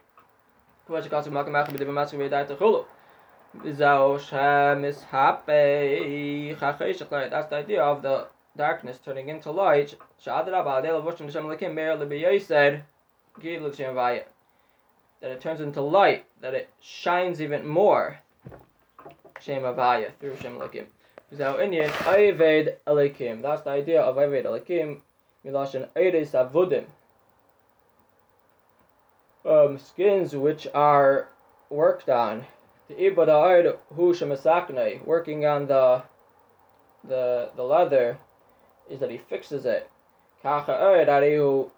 Kvash 0.90 1.10
kasu 1.10 1.28
makam 1.28 1.56
achim 1.62 1.76
b'divam 1.76 1.94
masu 1.94 2.18
v'yadayt 2.18 2.58
chulu. 2.58 2.86
V'zau 3.58 4.20
shem 4.20 4.82
ishapei 4.82 6.58
chachesh 6.58 7.30
That's 7.30 7.50
the 7.50 7.56
idea 7.58 7.84
of 7.84 8.02
the 8.02 8.33
darkness 8.56 9.00
turning 9.04 9.30
into 9.30 9.52
light. 9.52 9.96
That 15.22 15.32
it 15.32 15.42
turns 15.42 15.62
into 15.62 15.82
light, 15.82 16.26
that 16.42 16.54
it 16.54 16.70
shines 16.82 17.42
even 17.42 17.66
more. 17.66 18.20
Shem 19.40 19.64
Avaya 19.64 20.12
through 20.20 20.38
Shem 20.38 20.58
Elikim. 20.60 20.86
That's 23.42 23.64
the 23.64 23.70
idea 23.70 24.02
of 24.02 24.16
Ayved 24.18 24.46
Elikim. 24.46 25.02
Avudim. 25.46 26.86
Um, 29.46 29.78
skins 29.78 30.36
which 30.36 30.68
are 30.74 31.28
worked 31.70 32.10
on. 32.10 32.46
The 32.88 32.96
Ibada 32.96 33.78
Hu 33.96 34.14
working 35.06 35.46
on 35.46 35.68
the 35.68 36.04
the 37.04 37.50
the 37.56 37.64
leather 37.64 38.18
is 38.90 39.00
that 39.00 39.10
he 39.10 39.18
fixes 39.18 39.66
it. 39.66 39.90
Kacha 40.42 40.72
oed 40.72 41.08
arihu 41.08 41.70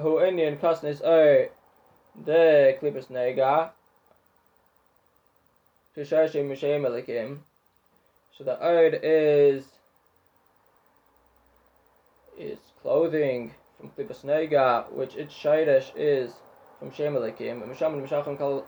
hu 0.00 0.20
Indian 0.20 0.56
kusnis 0.56 1.02
oed 1.02 1.48
oh, 1.48 2.22
de 2.24 2.78
klippus 2.80 3.08
nega. 3.08 3.70
Tushashi 5.96 6.42
mishem 6.44 6.86
elikim. 6.86 7.38
So 8.36 8.44
the 8.44 8.56
oed 8.56 9.00
is 9.02 9.64
is 12.38 12.58
clothing 12.80 13.52
from 13.78 13.90
klippus 13.90 14.24
nega, 14.24 14.90
which 14.92 15.14
its 15.16 15.34
shaidesh 15.34 15.92
is 15.94 16.32
from 16.78 16.90
shemelikim. 16.90 17.62
Misham 17.62 17.92
and 17.94 18.08
mishachim 18.08 18.38
kal 18.38 18.66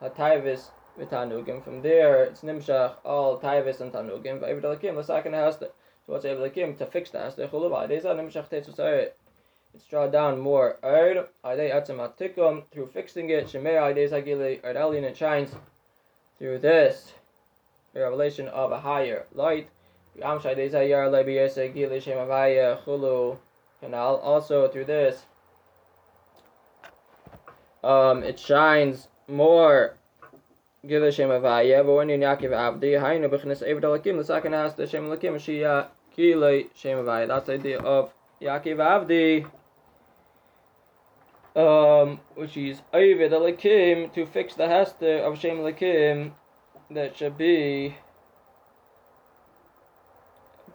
hatayvis 0.00 0.70
v'tanugim. 0.98 1.62
From 1.62 1.82
there, 1.82 2.24
it's 2.24 2.42
nimshach 2.42 2.94
all 3.04 3.38
taivus 3.38 3.80
and 3.80 3.92
tanugim. 3.92 4.40
V'ayvid 4.40 4.62
alakim 4.62 4.96
l'sakin 4.96 5.32
hasta. 5.32 5.70
So 6.06 6.12
what's 6.12 6.24
able 6.24 6.48
to 6.48 6.86
fix? 6.86 7.10
The 7.10 7.18
chuluva. 7.18 7.88
Deza 7.88 8.14
nimshach 8.14 8.48
tetzusay. 8.48 9.10
It's 9.74 9.84
drawn 9.84 10.10
down 10.10 10.40
more. 10.40 10.78
Erd 10.82 11.28
adei 11.44 11.72
atzim 11.72 11.98
atikum 11.98 12.64
through 12.72 12.88
fixing 12.88 13.30
it. 13.30 13.46
Shemei 13.46 13.74
adei 13.74 14.10
zagili 14.10 14.60
erd 14.64 14.76
alien 14.76 15.04
it 15.04 15.16
shines 15.16 15.54
through 16.38 16.58
this 16.58 17.12
the 17.92 18.00
revelation 18.00 18.48
of 18.48 18.72
a 18.72 18.80
higher 18.80 19.26
light. 19.34 19.68
Chulu. 20.18 20.98
Also 23.82 24.68
through 24.68 24.84
this. 24.84 25.26
Um, 27.82 28.22
it 28.22 28.38
shines 28.38 29.08
more 29.28 29.96
Gila 30.86 31.12
Shem 31.12 31.28
but 31.28 31.84
when 31.84 32.08
in 32.08 32.20
Yaakov 32.20 32.80
Avdi, 32.80 32.98
Hainu 32.98 33.28
Bechnes 33.28 33.62
Eved 33.62 33.82
Alakim, 33.82 34.16
the 34.16 34.24
second 34.24 34.54
has 34.54 34.74
the 34.74 34.86
Shem 34.86 35.04
Alakim, 35.04 35.34
Shia 35.34 35.88
Kila 36.16 36.62
Shem 36.74 36.96
Avaya. 36.98 37.28
That's 37.28 37.46
the 37.48 37.52
idea 37.54 37.80
of 37.80 38.14
Yaakov 38.40 39.44
Avdi, 41.54 42.10
um, 42.10 42.18
which 42.34 42.56
is 42.56 42.80
Eved 42.94 43.30
Alakim, 43.30 44.10
to 44.14 44.24
fix 44.24 44.54
the 44.54 44.68
Hester 44.68 45.18
of 45.18 45.38
Shem 45.38 45.58
Alakim, 45.58 46.32
that 46.90 47.14
should 47.14 47.36
be 47.36 47.94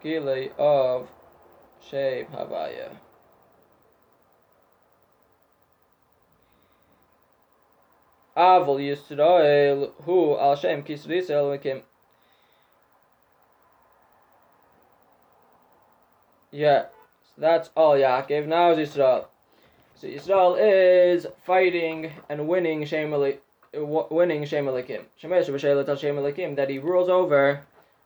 Gila 0.04 0.50
of 0.56 1.08
Shem 1.80 2.26
Havaya. 2.26 2.90
Avol 8.36 8.78
Yisrael 8.78 9.92
Hu 10.04 10.36
Al 10.36 10.56
Shem 10.56 10.82
Kisri 10.82 11.22
Elokim. 11.22 11.82
Yeah, 16.50 16.86
so 17.22 17.40
that's 17.40 17.70
all 17.76 17.94
Yaakov. 17.94 18.46
Now 18.46 18.72
is 18.72 18.90
Yisrael. 18.90 19.26
So 19.94 20.06
Yisrael 20.06 20.56
is 20.60 21.26
fighting 21.44 22.12
and 22.28 22.46
winning 22.46 22.84
Shem 22.84 23.10
winning 23.10 24.44
Shem 24.44 24.66
Elikim. 24.66 25.04
Shemesh 25.22 25.48
b'Shelet 25.48 25.88
Al 25.88 25.96
Shem 25.96 26.54
that 26.56 26.68
he 26.68 26.78
rules 26.78 27.08
over 27.08 27.62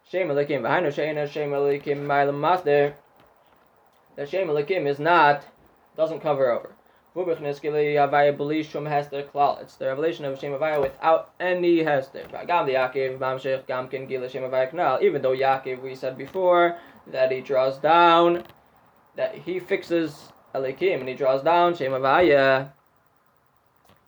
Shem 0.09 0.29
Elikim. 0.29 0.63
V'hainu 0.63 0.89
Sheina 0.89 1.29
Shem 1.29 1.51
Elikim 1.51 2.07
Master. 2.41 2.95
That 4.17 4.29
Shem 4.29 4.51
is 4.87 4.99
not 5.01 5.45
doesn't 5.97 6.21
cover 6.21 6.51
over. 6.51 6.75
It's 7.13 7.61
the 7.61 7.97
revelation 9.81 10.25
of 10.25 10.39
Shem 10.39 10.53
Havaya 10.53 10.81
without 10.81 11.33
any 11.41 11.83
Hester. 11.83 12.23
Even 12.23 12.47
though 15.23 15.37
Yaakov, 15.37 15.83
we 15.83 15.97
said 15.97 16.17
before, 16.17 16.79
that 17.09 17.33
he 17.33 17.41
draws 17.41 17.79
down, 17.79 18.45
that 19.17 19.35
he 19.35 19.59
fixes 19.59 20.29
Elikim, 20.55 21.01
and 21.01 21.09
he 21.09 21.17
draws 21.17 21.43
down 21.43 21.75
Shem 21.75 21.91
Havaya. 21.91 22.71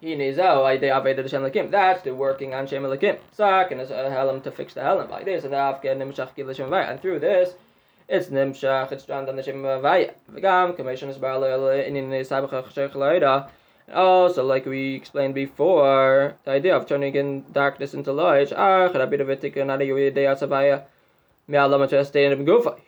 Oh, 0.05 1.69
That's 1.71 2.03
the 2.03 2.15
working 2.15 2.55
on 2.55 2.69
Shem 2.69 2.85
Elikim. 2.85 3.19
Sak, 3.33 3.73
and 3.73 3.81
a 3.81 3.87
Helam 3.87 4.45
to 4.45 4.53
fix 4.53 4.75
the 4.75 4.81
Helam. 4.81 5.11
Like 5.11 5.25
this, 5.25 5.43
and 5.43 5.53
through 7.01 7.19
this, 7.19 7.55
it's 8.13 8.29
nimshach, 8.29 8.93
it's 8.93 9.07
drawn 9.07 9.25
down 9.25 9.37
the 9.37 9.43
shem 9.43 9.63
vaya. 9.63 10.11
V'gam, 10.31 10.77
commission 10.77 11.09
is 11.09 11.17
barle 11.17 11.87
in 11.87 11.95
sabach 11.95 12.51
chashech 12.51 13.49
Also, 13.93 14.45
like 14.45 14.67
we 14.67 14.95
explained 14.95 15.35
before, 15.35 16.37
the 16.45 16.51
idea 16.51 16.77
of 16.77 16.87
turning 16.87 17.15
in 17.15 17.47
darkness 17.53 17.95
into 17.95 18.13
light. 18.13 18.53
Ah, 18.53 18.89
he 18.89 18.99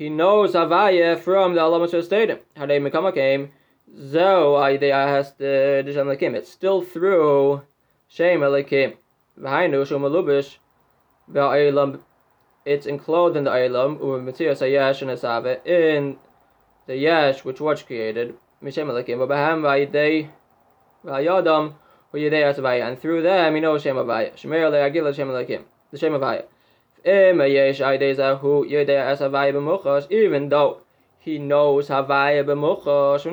knows 0.09 0.53
Havaya 0.53 1.19
from 1.19 1.55
the 1.55 1.61
Alamacha 1.61 2.05
Stadium. 2.05 2.39
They 2.55 2.79
Mikama 2.79 3.15
came. 3.15 3.51
Zo 3.99 4.57
idea 4.57 4.95
has 4.95 5.33
the 5.33 5.83
Dishan 5.85 6.07
Lakim. 6.07 6.35
It's 6.35 6.51
still 6.51 6.83
through 6.83 7.63
Shem 8.09 8.41
Lakim. 8.41 8.97
V'hainu 9.41 9.87
Shum 9.87 10.03
Alubish. 10.03 10.59
V'a'ilam 11.33 12.01
it's 12.65 12.87
enclosed 12.87 13.37
in 13.37 13.45
the 13.45 13.51
Eilam, 13.51 13.99
Umitziyas 13.99 14.61
Hayesh 14.63 15.03
and 15.03 15.11
Esave, 15.11 15.67
in 15.67 16.17
the 16.87 16.97
Yesh 16.97 17.45
which 17.45 17.61
was 17.61 17.83
created, 17.83 18.35
Mishem 18.63 18.87
Alekim, 18.87 19.19
Babaham 19.19 19.61
Vayidei 19.61 20.31
Vayadam, 21.05 21.75
Uyidei 22.13 22.55
Asavaya, 22.55 22.89
and 22.89 22.99
through 22.99 23.23
them 23.23 23.55
you 23.55 23.61
know 23.61 23.79
Shem 23.79 23.97
Avaya, 23.97 24.33
Shemer 24.35 24.71
Leagil 24.71 25.15
Shem 25.15 25.29
Alekim, 25.29 25.65
the 25.91 25.99
Shem 25.99 26.13
Avaya. 26.13 26.45
Even 27.07 27.37
though 30.49 30.81
he 31.19 31.39
knows 31.39 31.89
Havaya 31.89 32.45
B'muchos, 32.45 33.27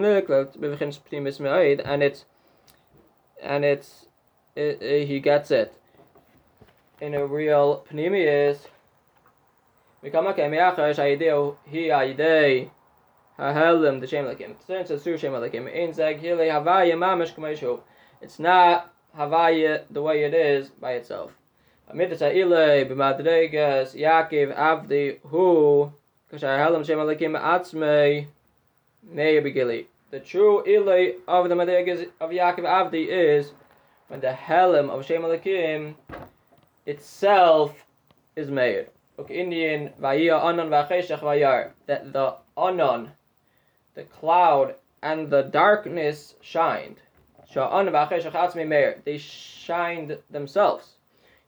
and 1.85 2.03
it's 2.03 2.25
and 3.41 3.65
it's 3.65 4.07
it, 4.55 4.81
it, 4.81 5.07
he 5.07 5.19
gets 5.21 5.51
it 5.51 5.73
in 6.99 7.13
a 7.15 7.25
real 7.25 7.85
Pneumius 7.91 8.67
Mikama 10.03 10.35
Aideo 10.35 11.57
Hi 11.69 11.89
Aidei 11.89 12.71
the 13.37 14.07
Shem 14.07 14.25
Lakim. 14.25 14.55
Since 14.65 14.89
it's 14.89 15.03
Zeg 15.03 16.19
Hile 16.19 16.49
Havaya 16.49 16.93
Mamish 16.93 17.79
It's 18.19 18.39
not 18.39 18.91
Havaya 19.15 19.83
the 19.91 20.01
way 20.01 20.23
it 20.23 20.33
is 20.33 20.69
by 20.69 20.93
itself. 20.93 21.33
Avdi 24.55 25.19
Hu 25.21 25.93
Atzmei 27.35 28.27
The 30.09 30.19
true 30.19 30.63
Ile 30.65 31.13
of 31.27 31.47
the 31.47 31.55
Madregas 31.55 32.09
of 32.19 32.31
Yaakov 32.31 32.63
Avdi 32.63 33.07
is 33.07 33.53
when 34.07 34.19
the 34.19 34.31
Helim 34.33 34.89
of 34.89 35.05
Shem 35.05 35.95
itself 36.87 37.85
is 38.35 38.49
made. 38.49 38.87
Indian 39.29 39.91
Vayia 40.01 40.43
Anon 40.43 40.69
Vacheshach 40.69 41.19
Vayar. 41.19 41.71
That 41.85 42.13
the 42.13 42.37
Anon, 42.57 43.11
the 43.93 44.03
cloud, 44.03 44.75
and 45.03 45.29
the 45.29 45.43
darkness 45.43 46.35
shined. 46.41 46.97
Sha'an 47.53 47.87
Vacheshach 47.87 48.31
Atzmi 48.31 48.67
Meir. 48.67 49.01
They 49.03 49.17
shined 49.17 50.17
themselves. 50.29 50.95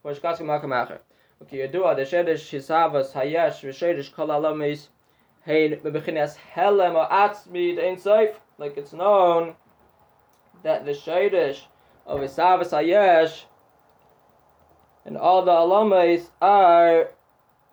Okay, 0.05 0.17
Yadua, 1.57 1.95
the 1.95 2.03
Shedesh 2.03 2.51
Hisavas 2.51 3.13
Hayesh, 3.13 3.61
Vishedesh 3.61 4.13
Kol 4.13 4.27
Alamis, 4.27 4.89
Hein 5.45 5.79
Bebechinas 5.83 6.35
Helem 6.53 6.95
Atzmi 7.09 7.81
Ein 7.81 7.95
Seif. 7.95 8.35
Like 8.57 8.77
it's 8.77 8.93
known 8.93 9.55
that 10.63 10.85
the 10.85 10.91
Shedesh 10.91 11.61
of 12.05 12.19
Hisavas 12.19 12.69
Hayesh 12.69 13.45
and 15.05 15.17
all 15.17 15.43
the 15.43 15.51
alamas 15.51 16.31
are 16.41 17.09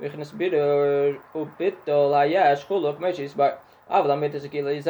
ויכנס 0.00 0.32
can 0.32 0.36
speed 0.36 0.54
or 0.54 1.46
bit 1.58 1.88
or 1.88 2.14
i 2.14 2.32
ask 2.34 2.66
who 2.66 2.76
look 2.76 3.00
much 3.00 3.18
is 3.18 3.34
but 3.34 3.64
i 3.88 4.00
will 4.00 4.16
make 4.16 4.32
this 4.32 4.44
is 4.44 4.84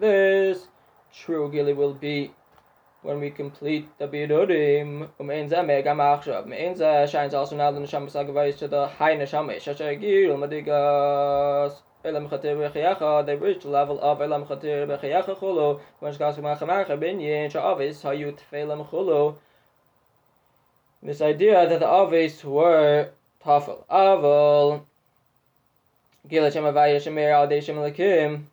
this 0.00 0.68
true 1.12 1.50
gilly 1.50 1.72
will 1.72 1.94
be 1.94 2.32
when 3.02 3.20
we 3.20 3.30
complete 3.30 3.88
the 3.98 4.06
beard 4.06 4.30
of 4.30 4.48
him 4.50 5.08
um 5.20 5.30
in 5.30 5.48
the 5.48 5.62
mega 5.62 5.94
mark 5.94 6.22
shop 6.24 6.46
me 6.46 6.66
in 6.66 6.74
the 6.74 7.06
shines 7.06 7.34
also 7.34 7.56
now 7.56 7.70
the 7.70 7.86
shambles 7.86 8.16
i 8.16 8.24
give 8.24 8.58
to 8.58 8.68
the 8.68 8.86
high 8.88 9.12
in 9.12 9.20
the 9.20 9.26
shambles 9.26 9.68
i 9.68 9.74
should 9.74 10.00
give 10.00 10.18
you 10.24 10.36
my 10.36 10.46
diggers 10.46 11.74
elam 12.04 12.28
khater 12.28 12.54
be 12.58 12.66
khaya 12.74 13.24
de 13.26 13.36
bit 13.36 13.64
level 13.64 13.98
of 14.00 14.20
elam 14.20 14.44
khater 14.44 14.86
be 14.88 14.94
khaya 15.02 15.24
kha 15.24 15.34
khulu 15.34 15.80
gas 16.18 16.38
ma 16.38 16.54
khama 16.54 16.96
bin 16.96 17.20
ye 17.20 17.48
cha 17.48 17.72
avis 17.72 18.02
felam 18.50 19.36
this 21.02 21.20
idea 21.22 21.68
that 21.68 21.80
the 21.80 21.88
avis 21.88 22.44
were 22.44 23.10
Tafel. 23.44 23.84
Aval, 23.90 24.82
Gila 26.28 26.50
Shem 26.50 26.64
Avaya 26.64 26.96
Shemir 26.96 27.32
Al 27.32 27.48
Dei 27.48 27.60
Shem 27.60 27.76
Lakim, 27.76 28.44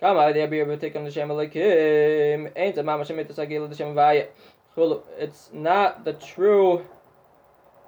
Kama 0.00 0.20
Adei 0.20 0.48
Abir 0.48 0.66
B'Tikam 0.66 1.12
Shem 1.12 1.28
Lakim, 1.28 2.50
Ain't 2.56 2.78
a 2.78 2.82
Mama 2.82 3.04
Shemit 3.04 3.32
Sagila 3.32 3.76
Shem 3.76 3.94
Avaya. 3.94 4.28
It's 5.18 5.50
not 5.52 6.04
the 6.04 6.12
true, 6.14 6.86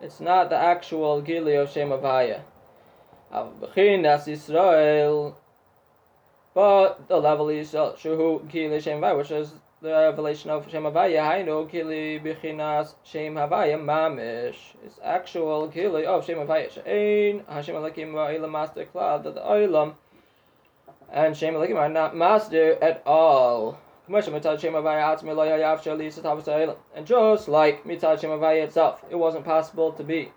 it's 0.01 0.21
not 0.21 0.51
the 0.51 0.57
actual 0.57 1.23
Gili 1.23 1.55
of 1.55 1.71
Shem 1.71 1.88
Avaya. 1.90 2.43
Bechinas 3.33 4.27
Israel, 4.27 5.38
but 6.53 7.09
the 7.09 7.16
level 7.16 7.49
is 7.49 7.75
uh, 7.75 7.93
Shuhu 7.93 8.51
Kili 8.51 8.83
Shem 8.83 9.01
which 9.16 9.31
is 9.31 9.53
the 9.83 9.88
revelation 9.88 10.51
of 10.51 10.71
Shem 10.71 10.83
Havaya. 10.83 11.23
Hainu 11.23 11.71
Kili 11.71 12.23
Bechinas 12.23 12.95
Shem 13.03 13.35
Havaya 13.35 13.79
Mamish. 13.81 14.75
It's 14.85 15.01
actual 15.03 15.69
Kili 15.69 16.05
of 16.05 16.27
Shem 16.27 16.37
Havaya. 16.37 16.71
Shein 16.71 17.49
Hashem 17.49 17.75
Alakim 17.75 18.12
Va'ilam 18.12 18.51
Master 18.51 18.85
Cloud 18.85 19.25
that 19.25 19.35
the 19.35 19.40
Oilam 19.40 19.95
and 21.11 21.35
Shem 21.35 21.55
Alakim 21.55 21.77
are 21.77 21.88
not 21.88 22.14
master 22.14 22.77
at 22.83 23.03
all. 23.07 23.79
And 24.07 24.23
just 24.23 24.29
like 27.49 27.85
Mitzad 27.85 28.21
Shem 28.21 28.31
Havaya 28.31 28.64
itself, 28.64 29.05
it 29.09 29.16
wasn't 29.16 29.45
possible 29.45 29.93
to 29.93 30.05
be 30.05 30.33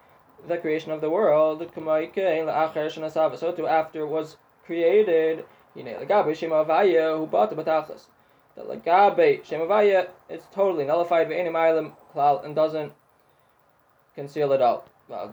the 0.48 0.58
creation 0.58 0.92
of 0.92 1.02
the 1.02 1.10
world, 1.10 1.60
so 1.60 3.52
to 3.52 3.68
after 3.68 4.02
it 4.02 4.08
was 4.08 4.38
created, 4.66 5.44
who 5.74 5.84
bought 7.26 7.50
the 7.50 7.56
batachas. 7.56 8.08
The 8.56 8.64
lagabe 8.64 9.40
ah, 9.40 9.44
shemavaya 9.44 10.10
is 10.30 10.44
totally 10.54 10.86
nullified 10.86 11.30
by 11.30 11.36
any 11.36 11.50
milam 11.50 11.94
klal 12.14 12.46
and 12.46 12.56
doesn't 12.56 12.94
conceal 14.16 14.52
it 14.54 14.62
all. 14.62 14.86
For 15.08 15.24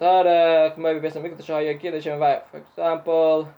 example, 2.58 3.52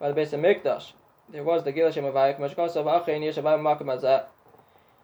by 0.00 0.08
the 0.08 0.14
base 0.14 0.32
of 0.32 0.40
Mikdash, 0.40 0.92
there 1.28 1.44
was 1.44 1.62
the 1.62 1.72
Gila 1.72 1.90
Shemavaya, 1.90 2.38
Mashkasa 2.38 2.82
Vachain 2.82 3.20
Yeshavai 3.20 3.58
Makam 3.60 3.88
Azat. 3.94 4.24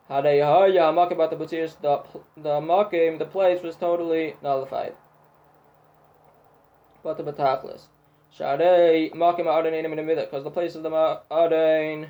Hadayahaya 0.09 0.93
Makam 0.95 1.13
about 1.13 1.31
the 1.31 1.37
Butirs, 1.37 1.77
the 1.81 2.03
Makim, 2.61 3.19
the 3.19 3.27
place 3.27 3.63
was 3.63 3.77
totally 3.77 4.37
nullified 4.43 4.95
but 7.03 7.17
the 7.17 7.33
Batachlis. 7.33 7.87
Shadei 8.39 9.13
Makim 9.15 9.47
Adain 9.47 9.85
in 9.85 10.07
the 10.07 10.15
because 10.15 10.45
the 10.45 10.51
place 10.51 10.75
of 10.75 10.83
the 10.83 10.91
Adain 10.91 12.09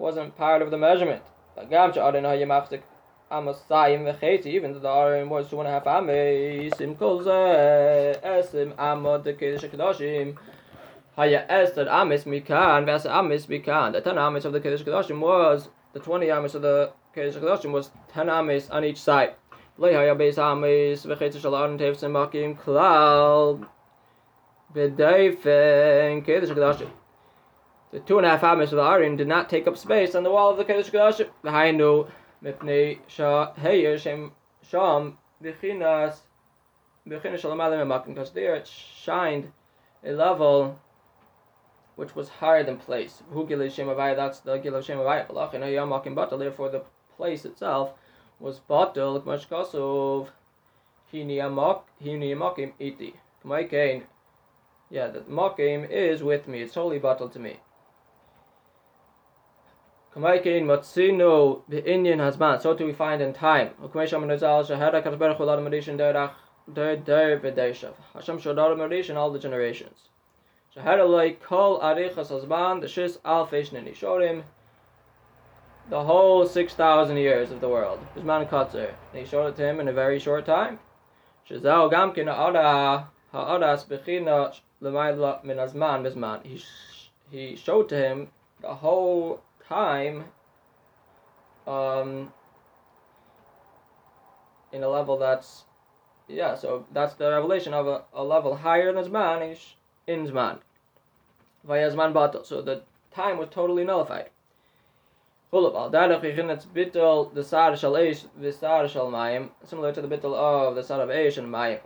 wasn't 0.00 0.36
part 0.36 0.62
of 0.62 0.70
the 0.70 0.78
measurement. 0.78 1.22
Even 1.58 1.68
though 1.68 1.98
the 4.80 4.88
Adain 4.88 5.28
was 5.28 5.50
two 5.50 5.60
and 5.60 5.68
a 5.68 5.70
half 5.70 5.84
Kedoshim. 9.70 10.36
Haya 11.16 11.44
Esther 11.48 11.88
Amis 11.88 12.24
Mikan, 12.24 12.86
Vasa 12.86 13.12
Amis 13.14 13.46
Mikan. 13.46 13.92
The 13.92 14.00
ten 14.00 14.16
Amis 14.16 14.44
of 14.46 14.52
the 14.52 14.60
Kedesh 14.60 14.82
Kedoshim 14.82 15.20
was, 15.20 15.68
the 15.92 16.00
twenty 16.00 16.30
Amis 16.30 16.54
of 16.54 16.62
the 16.62 16.92
Kedesh 17.14 17.34
Kedoshim 17.34 17.72
was 17.72 17.90
ten 18.08 18.30
Amis 18.30 18.70
on 18.70 18.84
each 18.84 18.98
side. 18.98 19.34
Lehaya 19.78 20.16
Beis 20.16 20.38
Amis 20.38 21.04
Vecheti 21.04 21.38
Shalon 21.38 21.78
Tevsim 21.78 22.12
Makim 22.12 22.56
Klal. 22.58 23.66
The 27.92 27.98
two 27.98 28.18
and 28.18 28.26
a 28.26 28.30
half 28.30 28.44
amos 28.44 28.70
of 28.70 28.76
the 28.76 28.82
Arim 28.82 29.16
did 29.16 29.26
not 29.26 29.48
take 29.48 29.66
up 29.66 29.76
space 29.76 30.14
on 30.14 30.22
the 30.22 30.30
wall 30.30 30.50
of 30.50 30.56
the 30.56 30.64
Kedesh 30.64 30.92
Kedash. 30.92 31.28
Hainu 31.42 32.08
mipnei 32.40 33.00
shah 33.08 33.52
heyer 33.54 33.98
shem 33.98 34.30
sham 34.62 35.18
b'chinas 35.42 36.18
b'chinas 37.08 37.40
shalamalim 37.40 37.84
emakim 37.84 38.14
because 38.14 38.30
there 38.30 38.54
it 38.54 38.68
shined 38.68 39.50
a 40.04 40.12
level 40.12 40.78
which 41.96 42.14
was 42.14 42.28
higher 42.28 42.62
than 42.62 42.76
place. 42.76 43.24
Who 43.32 43.44
gilei 43.44 43.72
shem 43.72 43.88
avaya? 43.88 44.14
That's 44.14 44.38
the 44.38 44.58
gil 44.58 44.80
shem 44.80 44.98
avaya. 44.98 45.26
Balachin 45.26 45.60
hayamakim 45.60 46.14
batal. 46.14 46.38
Therefore, 46.38 46.68
the 46.68 46.84
place 47.16 47.44
itself 47.44 47.94
was 48.38 48.60
batal. 48.70 49.20
Kmashkasov 49.20 50.28
hini 51.12 51.38
amak 51.38 51.82
hini 52.00 52.36
amakim 52.36 52.72
iti. 52.78 53.14
Kamaikain. 53.44 54.04
Yeah, 54.90 55.08
the 55.08 55.22
game 55.56 55.84
is 55.84 56.22
with 56.22 56.46
me. 56.46 56.62
It's 56.62 56.74
totally 56.74 57.00
bottled 57.00 57.32
to 57.32 57.40
me. 57.40 57.58
Kamaikein 60.14 60.64
Matsino 60.64 61.62
the 61.68 61.84
Indian 61.88 62.18
has 62.18 62.36
man. 62.36 62.60
So 62.60 62.74
do 62.74 62.84
we 62.84 62.92
find 62.92 63.22
in 63.22 63.32
time. 63.32 63.70
Hashem 63.80 63.98
Shodar 68.38 68.74
Marishan 68.76 69.16
all 69.16 69.30
the 69.30 69.38
generations. 69.38 70.08
Shahada 70.76 71.08
like 71.08 71.42
Kol 71.42 71.80
Arichas 71.80 72.30
Hazman 72.30 72.80
the 72.80 72.86
Shis 72.86 73.18
Alfish 73.20 73.72
Nini 73.72 73.92
Shorim 73.92 74.42
the 75.88 76.04
whole 76.04 76.46
six 76.46 76.74
thousand 76.74 77.16
years 77.16 77.50
of 77.50 77.60
the 77.60 77.68
world. 77.68 78.00
His 78.14 78.24
man 78.24 78.46
Kotzer. 78.46 78.94
He 79.12 79.24
showed 79.24 79.48
it 79.48 79.56
to 79.56 79.64
him 79.66 79.80
in 79.80 79.88
a 79.88 79.92
very 79.92 80.18
short 80.18 80.44
time. 80.44 80.78
Shazal 81.48 81.90
Gamkin 81.92 82.22
Ada 82.22 83.08
Ha'adas 83.32 83.84
Bechina 83.84 84.54
Lamaila 84.82 85.44
min 85.44 85.56
azman 85.56 86.02
bizman. 86.02 86.44
He 86.44 86.62
he 87.30 87.56
showed 87.56 87.88
to 87.90 87.96
him 87.96 88.28
the 88.60 88.74
whole 88.74 89.40
time 89.70 90.24
um, 91.66 92.32
in 94.72 94.82
a 94.82 94.88
level 94.88 95.16
that's 95.16 95.64
yeah, 96.28 96.54
so 96.54 96.86
that's 96.92 97.14
the 97.14 97.30
revelation 97.30 97.74
of 97.74 97.86
a, 97.86 98.02
a 98.12 98.22
level 98.22 98.54
higher 98.56 98.92
than 98.92 99.04
Zman 99.04 99.52
is 99.52 99.74
in 100.06 100.26
Zman. 100.26 100.58
Via 101.64 101.90
Zman. 101.90 102.46
So 102.46 102.62
the 102.62 102.82
time 103.10 103.38
was 103.38 103.48
totally 103.50 103.84
nullified. 103.84 104.30
Similar 105.52 105.72
to 105.72 106.10
the 110.00 110.08
bittel 110.08 110.34
of 110.34 110.74
the 110.76 110.82
sar 110.84 111.00
of 111.02 111.08
eish 111.08 111.38
and 111.38 111.52
mayim. 111.52 111.80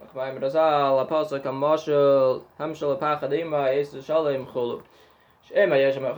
Is 5.51 5.51
a 5.51 5.61
of 5.61 6.17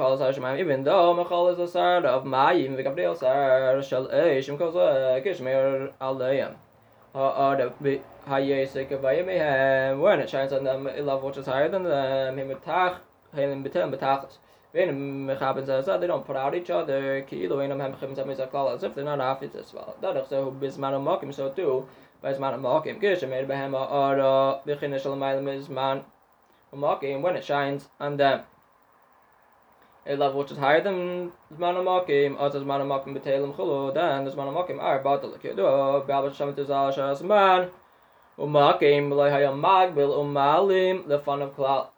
when 10.01 10.21
it 10.21 10.31
shines 10.31 10.53
on 10.53 10.63
them, 10.63 10.89
love 11.05 11.23
which 11.25 11.37
is 11.39 11.47
higher 11.47 11.69
than 11.69 11.83
them, 11.83 12.39
him 12.39 12.49
betach, 12.49 12.99
him 13.35 13.65
betem 13.65 13.91
betachas. 13.93 14.39
When 14.71 15.27
mechaben 15.27 15.67
says 15.67 15.87
that 15.87 16.01
they 16.01 16.07
don't 16.07 16.25
put 16.25 16.37
out 16.37 16.55
each 16.55 16.71
other, 16.71 17.23
ki'ilu 17.29 17.57
einam 17.57 17.81
hem 17.81 17.97
chim 17.99 18.15
zem 18.15 18.29
klal, 18.29 18.73
as 18.75 18.85
if 18.85 18.95
they're 18.95 19.05
not 19.05 19.21
after 19.21 19.49
this 19.49 19.75
well. 19.75 19.97
Dadach 20.01 20.29
so 20.29 20.53
bisman 20.53 21.03
mokim, 21.03 21.35
so 21.35 21.51
too, 21.51 21.89
by 22.23 22.33
zman 22.33 22.61
mokim, 22.61 23.01
kishem 23.01 23.31
made 23.31 23.49
behem 23.49 23.73
ha'ara, 23.73 24.61
b'chinish 24.65 25.05
al-maylim 25.05 25.49
is 25.53 25.69
man, 25.69 26.05
mokim, 26.73 27.23
when 27.23 27.35
it 27.35 27.45
shines 27.45 27.89
on 27.99 28.17
them 28.19 28.43
level 30.15 30.39
which 30.39 30.53
is 30.53 30.59
higher 30.59 30.81
than 30.81 31.33
Zman 31.53 31.75
HaMakim, 31.75 32.41
as 32.41 32.53
Zman 32.55 32.81
HaMakim 32.81 33.17
B'Telim 33.17 33.55
Chulu, 33.57 33.93
then 33.93 34.25
the 34.25 34.31
Zman 34.31 34.53
HaMakim 34.53 34.81
are 34.81 35.03
Batal 35.03 35.33
L'Kidu, 35.35 35.57
B'Abba 36.07 36.35
Shem 36.35 36.55
Tizal 36.55 36.95
Shas 36.95 37.23
Man, 37.23 37.71
Umakim 38.39 39.11
Hayam 39.11 39.61
Magbil 39.61 40.15
Umalim 40.17 41.09
L'Fan 41.09 41.43
of 41.43 41.57
Klal. 41.57 41.89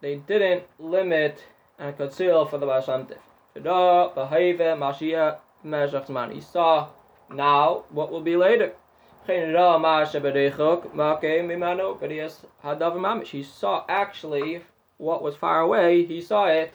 They 0.00 0.16
didn't 0.16 0.64
limit 0.78 1.44
and 1.78 1.96
conceal 1.96 2.46
for 2.46 2.58
the 2.58 2.66
Baal 2.66 2.80
Shem 2.80 3.06
Tiv. 3.06 3.18
Shada, 3.56 4.14
Mashiach, 4.14 5.38
Meshach 5.62 6.06
Zman. 6.06 6.32
He 6.32 6.40
saw 6.40 6.88
now 7.30 7.84
what 7.90 8.10
will 8.10 8.22
be 8.22 8.36
later. 8.36 8.72
He 9.24 9.52
saw 13.44 13.84
actually 13.88 14.62
what 14.96 15.22
was 15.22 15.36
far 15.36 15.60
away, 15.60 16.04
he 16.04 16.20
saw 16.20 16.46
it 16.46 16.72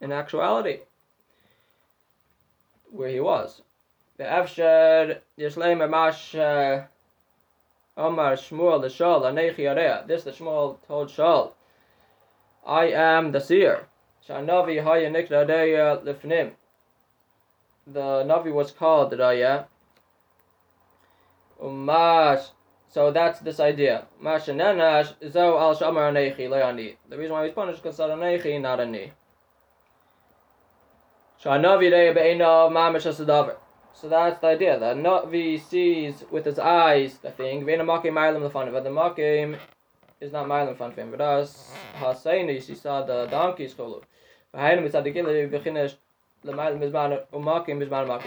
in 0.00 0.12
actuality 0.12 0.80
where 2.90 3.08
he 3.08 3.20
was. 3.20 3.62
The 4.16 4.30
uh, 4.30 4.38
Omar 7.96 8.32
Shmuel 8.34 8.80
the 8.80 8.88
Shal. 8.88 9.20
This 10.06 10.24
the 10.24 10.30
Shmuel 10.30 10.78
told 10.86 11.10
Shal. 11.10 11.54
I 12.66 12.86
am 12.86 13.32
the 13.32 13.40
seer. 13.40 13.86
Shanavi 14.28 14.82
Haya 14.82 15.10
Nikra 15.10 15.46
Deya 15.46 16.02
Lifnim. 16.04 16.52
The 17.86 18.24
Navi 18.24 18.52
was 18.52 18.70
called 18.70 19.12
Raya. 19.12 19.66
Umash. 21.62 22.50
So 22.88 23.10
that's 23.10 23.40
this 23.40 23.58
idea. 23.60 24.06
Mashanenash 24.22 25.30
Zo 25.30 25.58
al 25.58 25.74
Shamar 25.74 26.12
Anechi 26.12 26.48
Leani. 26.48 26.96
The 27.08 27.18
reason 27.18 27.32
why 27.32 27.44
he's 27.44 27.54
punished 27.54 27.82
because 27.82 27.98
Anechi, 27.98 28.60
not 28.60 28.80
Ani. 28.80 29.12
So 31.38 31.50
that's 34.08 34.38
the 34.40 34.46
idea. 34.46 34.78
The 34.78 34.94
Navi 34.94 35.60
sees 35.60 36.24
with 36.30 36.44
his 36.46 36.58
eyes 36.58 37.18
the 37.18 37.30
thing. 37.30 37.64
Vena 37.64 37.84
makim 37.84 38.12
mailim 38.14 38.40
the 38.40 38.50
fun, 38.50 38.72
but 38.72 38.82
the 38.82 38.90
makim 38.90 39.58
is 40.20 40.32
not 40.32 40.46
mailim 40.46 40.76
fun 40.76 40.92
him. 40.92 41.10
But 41.10 41.20
as 41.20 41.70
Hasainis, 41.98 42.64
he 42.64 42.74
saw 42.74 43.02
the 43.02 43.26
donkey's 43.26 43.74
makim. 43.74 44.02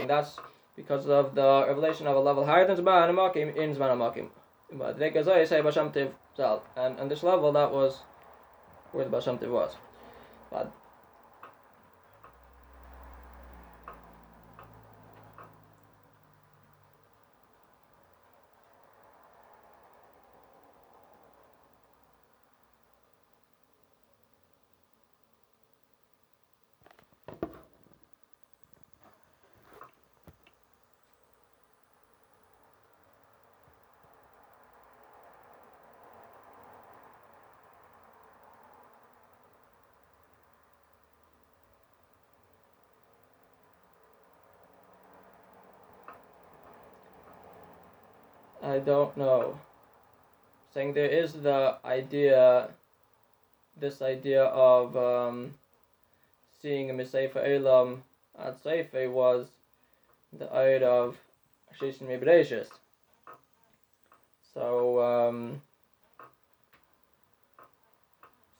That's 0.08 0.38
because 0.76 1.08
of 1.08 1.36
the 1.36 1.66
revelation 1.68 2.08
of 2.08 2.16
a 2.16 2.20
level 2.20 2.46
higher 2.46 2.68
than 2.68 2.78
zman 2.78 3.10
makim 3.14 3.56
in 3.56 3.76
zman 3.76 3.98
makim. 3.98 4.30
And 6.76 7.00
and 7.00 7.10
this 7.10 7.24
level 7.24 7.52
that 7.54 7.72
was 7.72 8.04
where 8.92 9.06
the 9.06 9.12
Basham 9.18 9.42
was. 9.50 9.76
But 10.52 10.72
I 48.68 48.80
don't 48.80 49.16
know. 49.16 49.58
Saying 50.74 50.94
there 50.94 51.10
is 51.10 51.32
the 51.32 51.78
idea, 51.86 52.68
this 53.80 54.02
idea 54.02 54.44
of 54.44 54.98
um, 54.98 55.54
seeing 56.62 56.90
a 56.90 56.94
Misaifa 56.94 57.38
Elam 57.48 58.04
at 58.38 58.62
Seife 58.62 59.10
was 59.10 59.48
the 60.38 60.48
ayat 60.48 60.82
of 60.82 61.16
Shishin 61.80 62.10
Mibreshis. 62.10 62.68
So, 64.54 65.02
um, 65.02 65.62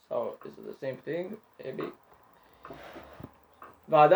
so 0.08 0.38
is 0.46 0.54
it 0.58 0.68
the 0.68 0.80
same 0.80 0.96
thing? 0.96 1.36
Maybe. 1.62 1.84
Similar 3.90 4.08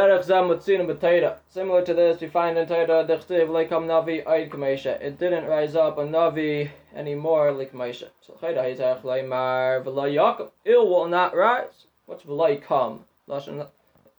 to 1.85 1.93
this, 1.93 2.19
we 2.19 2.27
find 2.27 2.57
in 2.57 2.67
Torah, 2.67 3.05
Dechtiv 3.07 3.47
Lekam 3.47 3.85
Navi 3.85 4.21
Kamesha. 4.49 4.99
It 5.01 5.17
didn't 5.17 5.45
rise 5.45 5.77
up 5.77 5.97
a 5.97 6.01
Navi 6.01 6.69
anymore 6.93 7.53
like 7.53 7.71
Kamesha. 7.71 8.09
So 8.19 8.33
Chayda 8.33 8.65
Hizach 8.65 9.01
Leimar 9.03 9.81
Yakum. 9.85 10.49
It 10.65 10.75
will 10.75 11.07
not 11.07 11.33
rise. 11.33 11.85
What's 12.05 12.23
V'lo 12.23 12.59
Yakam? 12.59 13.05
Lashon 13.29 13.69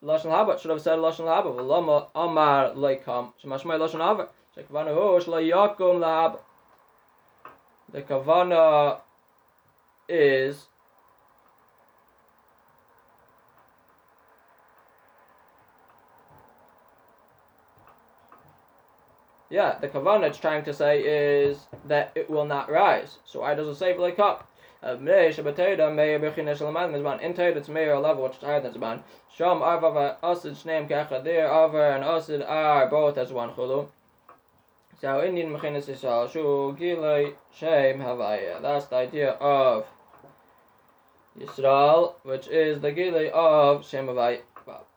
Haba. 0.02 0.58
Should 0.58 0.70
have 0.70 0.80
said 0.80 0.98
Lashon 0.98 1.26
Haba. 1.26 1.54
V'lo 1.54 2.08
Amar 2.14 2.70
Lekam. 2.70 3.34
Shemashmai 3.44 3.76
Lashon 3.78 4.00
Haba. 4.00 4.28
Shekavana 4.56 4.94
Hu 4.94 5.20
Shlo 5.20 5.38
Yakum. 5.76 6.38
The 7.92 8.00
Kavana 8.00 9.00
is 10.08 10.68
Yeah, 19.52 19.76
the 19.78 19.88
kavanah 19.88 20.28
it's 20.28 20.38
trying 20.38 20.64
to 20.64 20.72
say 20.72 21.02
is 21.02 21.66
that 21.84 22.12
it 22.14 22.30
will 22.30 22.46
not 22.46 22.70
rise. 22.70 23.18
So 23.26 23.40
why 23.40 23.54
does 23.54 23.68
it 23.68 23.74
say 23.74 23.94
like 23.98 24.18
up? 24.18 24.48
In 24.82 25.04
Torah, 25.04 25.28
it's 25.28 25.36
Meir 27.68 27.98
level, 27.98 28.24
which 28.24 28.32
is 28.32 28.38
higher 28.38 28.62
than 28.62 28.72
Zman. 28.72 29.02
Shom 29.38 29.60
Arvav 29.60 30.16
Asid 30.22 30.54
Shneim 30.54 30.88
Kechadir, 30.88 31.44
Avar 31.44 31.96
and 31.96 32.02
Asid 32.02 32.42
are 32.42 32.88
both 32.88 33.18
as 33.18 33.30
one 33.30 33.50
chulu. 33.50 33.88
So 34.98 35.22
Indian 35.22 35.52
Mechinas 35.52 35.84
Yisrael, 35.84 36.32
Shu 36.32 36.74
Gilei 36.80 37.34
Shem 37.54 38.00
Havaya. 38.00 38.62
That's 38.62 38.86
the 38.86 38.96
idea 38.96 39.32
of 39.32 39.84
Yisrael, 41.38 42.14
which 42.22 42.48
is 42.48 42.80
the 42.80 42.90
Gilei 42.90 43.30
of 43.30 43.86
Shem 43.86 44.06
Havaya. 44.06 44.40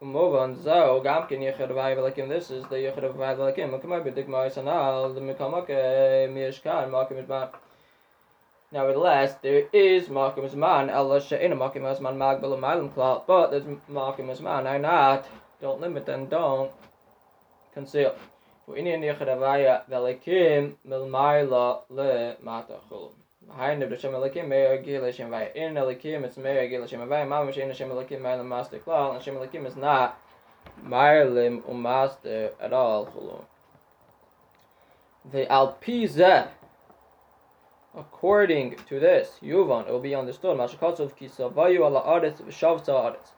Move 0.01 0.35
on. 0.35 0.61
So, 0.61 0.99
gam 1.01 1.25
ken 1.25 1.39
yechad 1.39 1.69
vayvelakim. 1.71 2.27
This 2.27 2.51
is 2.51 2.63
the 2.65 2.75
yechad 2.75 3.15
vayvelakim. 3.15 3.69
Makamay 3.71 4.03
b'dik 4.03 4.27
ma'asanal. 4.27 5.15
The 5.15 5.21
mikamake 5.21 6.29
miyashkan 6.29 6.89
makim 6.89 7.25
idman. 7.25 7.49
Nevertheless, 8.73 9.35
there 9.41 9.69
is 9.71 10.09
makim 10.09 10.53
man. 10.55 10.89
Allah 10.89 11.21
she'ina 11.21 11.55
makim 11.55 11.83
man 11.83 12.17
magbel 12.17 12.59
malim 12.59 12.89
klal. 12.89 13.25
But 13.25 13.51
there's 13.51 13.63
makim 13.89 14.41
man. 14.41 14.67
I 14.67 14.77
not. 14.77 15.27
Don't 15.61 15.79
limit 15.79 16.09
and 16.09 16.29
don't 16.29 16.71
conceal. 17.73 18.15
For 18.65 18.75
any 18.75 18.91
yechad 18.91 19.29
vayvelakim 19.89 20.75
milmayla 20.85 21.83
le 21.89 22.35
matachulum. 22.43 23.24
hayn 23.53 23.79
de 23.79 23.87
shme 23.95 24.13
lekim 24.13 24.47
me 24.47 24.55
yagile 24.55 25.13
shme 25.13 25.29
vay 25.29 25.51
in 25.55 25.73
lekim 25.75 26.23
it's 26.23 26.37
me 26.37 26.49
yagile 26.49 26.87
shme 26.87 27.07
vay 27.07 27.25
mam 27.25 27.47
shme 27.47 27.71
shme 27.71 27.91
lekim 27.91 28.21
me 28.21 28.35
le 28.35 28.43
master 28.43 28.79
klal. 28.79 29.15
And 29.15 29.23
shme 29.23 29.47
lekim 29.47 29.65
is 29.65 29.75
not 29.75 30.19
mylem 30.83 31.67
um 31.69 31.81
master 31.81 32.51
at 32.59 32.73
all 32.73 33.05
khulo 33.05 33.45
the 35.31 35.45
alpiza 35.45 36.49
according 37.97 38.75
to 38.89 38.99
this 38.99 39.39
Yuvan, 39.41 39.87
it 39.87 39.91
will 39.91 39.99
be 39.99 40.13
on 40.13 40.25
the 40.25 40.33
stone 40.33 40.57
mashkots 40.57 40.99
of 40.99 41.15
vayu 41.15 41.85
ala 41.85 42.01
ardes 42.01 42.41
shavta 42.49 42.89
ardes 42.89 43.31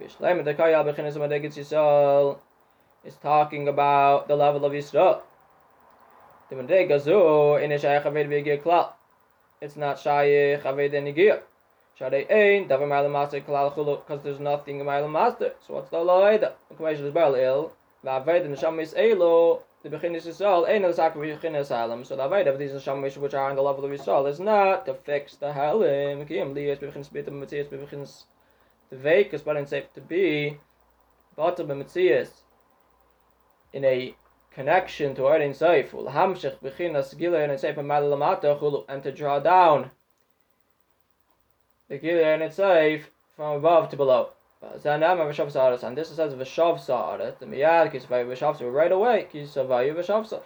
vish 0.00 0.16
lema 0.16 0.44
de 0.44 0.54
kaya 0.54 0.82
bekhnes 0.82 1.16
ma 1.18 1.26
de 1.26 2.36
is 3.04 3.16
talking 3.16 3.68
about 3.68 4.26
the 4.26 4.34
level 4.34 4.64
of 4.64 4.74
israel 4.74 5.22
the 6.48 6.56
mendega 6.56 7.00
zo 7.00 7.56
in 7.56 7.70
ish 7.72 7.82
ayachavid 7.82 8.26
vigya 8.28 8.62
klal. 8.62 8.92
It's 9.64 9.76
not 9.76 9.98
Shaykh 9.98 10.62
Aved 10.62 10.92
Nigir. 10.92 11.40
Shade 11.98 12.26
Ein, 12.30 12.68
Davar 12.68 12.86
Ma'al 12.86 13.10
Master 13.10 13.40
Kalal 13.40 13.74
Chulu, 13.74 14.04
because 14.04 14.22
there's 14.22 14.38
nothing 14.38 14.80
in 14.80 14.86
Ma'al 14.86 15.10
Master. 15.10 15.54
So 15.66 15.74
what's 15.74 15.88
the 15.88 15.96
Loida? 15.96 16.52
The 16.68 16.74
question 16.74 17.06
is 17.06 17.14
Baal 17.14 17.34
Il, 17.34 17.72
Va'aved 18.04 18.44
and 18.44 18.56
Shamis 18.56 18.92
Elo, 18.94 19.62
the 19.82 19.88
Bechinis 19.88 20.26
Yisrael, 20.26 20.68
Ein 20.68 20.84
El 20.84 20.92
Sakar 20.92 21.16
Bechinis 21.16 21.68
Halam. 21.68 22.04
So 22.04 22.14
the 22.14 22.24
Aved 22.24 22.46
of 22.46 22.58
these 22.58 22.72
Shamis 22.72 23.16
which 23.16 23.32
are 23.32 23.48
on 23.48 23.56
the 23.56 23.62
level 23.62 23.84
of 23.84 23.90
Yisrael 23.90 24.28
is 24.28 24.38
not 24.38 24.84
to 24.84 24.94
fix 24.94 25.36
the 25.36 25.52
Halim. 25.52 26.26
Kiyam 26.26 26.52
Liyas 26.52 26.78
Bechinis 26.78 27.10
Bitam 27.10 27.40
Matthias 27.40 27.68
Bechinis 27.68 28.24
the 28.90 28.96
Vekas, 28.96 29.42
but 29.42 29.56
it's 29.56 29.70
safe 29.70 29.90
to 29.94 30.00
be 30.02 30.58
Batam 31.38 31.78
Matthias 31.78 32.42
in 33.72 33.84
a 33.84 34.14
connection 34.54 35.14
to 35.16 35.28
Erin 35.28 35.52
Seif, 35.52 35.90
Hamshech 35.90 36.58
Bechinas 36.62 37.16
Gila 37.18 37.40
and 37.40 37.52
Seif 37.52 37.74
Ma'al 37.74 38.08
Lamata 38.10 38.58
Chulu, 38.58 38.84
and 38.88 39.02
to 39.02 39.10
draw 39.12 39.40
down 39.40 39.90
the 41.88 41.96
and 41.96 42.42
it's 42.42 42.56
safe 42.56 43.10
from 43.36 43.56
above 43.56 43.88
to 43.90 43.96
below. 43.96 44.30
And 44.62 44.72
this 44.80 46.08
says 46.08 46.32
Vishav 46.32 46.80
Sa'aret, 46.80 47.38
the 47.38 47.44
Miyad 47.44 47.92
Kisavay 47.92 48.24
Vishav 48.24 48.56
Sa'aret, 48.56 48.72
right 48.72 48.92
away, 48.92 49.26
Kisavay 49.30 49.92
Vishav 49.94 50.26
Sa'aret. 50.26 50.42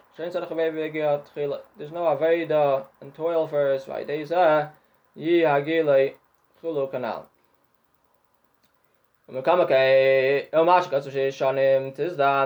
There's 1.76 1.92
no 1.92 2.00
Aveda 2.00 2.86
and 3.00 3.14
toil 3.14 3.46
first, 3.46 3.86
say, 3.86 4.68
Yi 5.14 5.42
Hagile 5.42 6.14
Chulu 6.60 6.90
Kanal. 6.90 7.26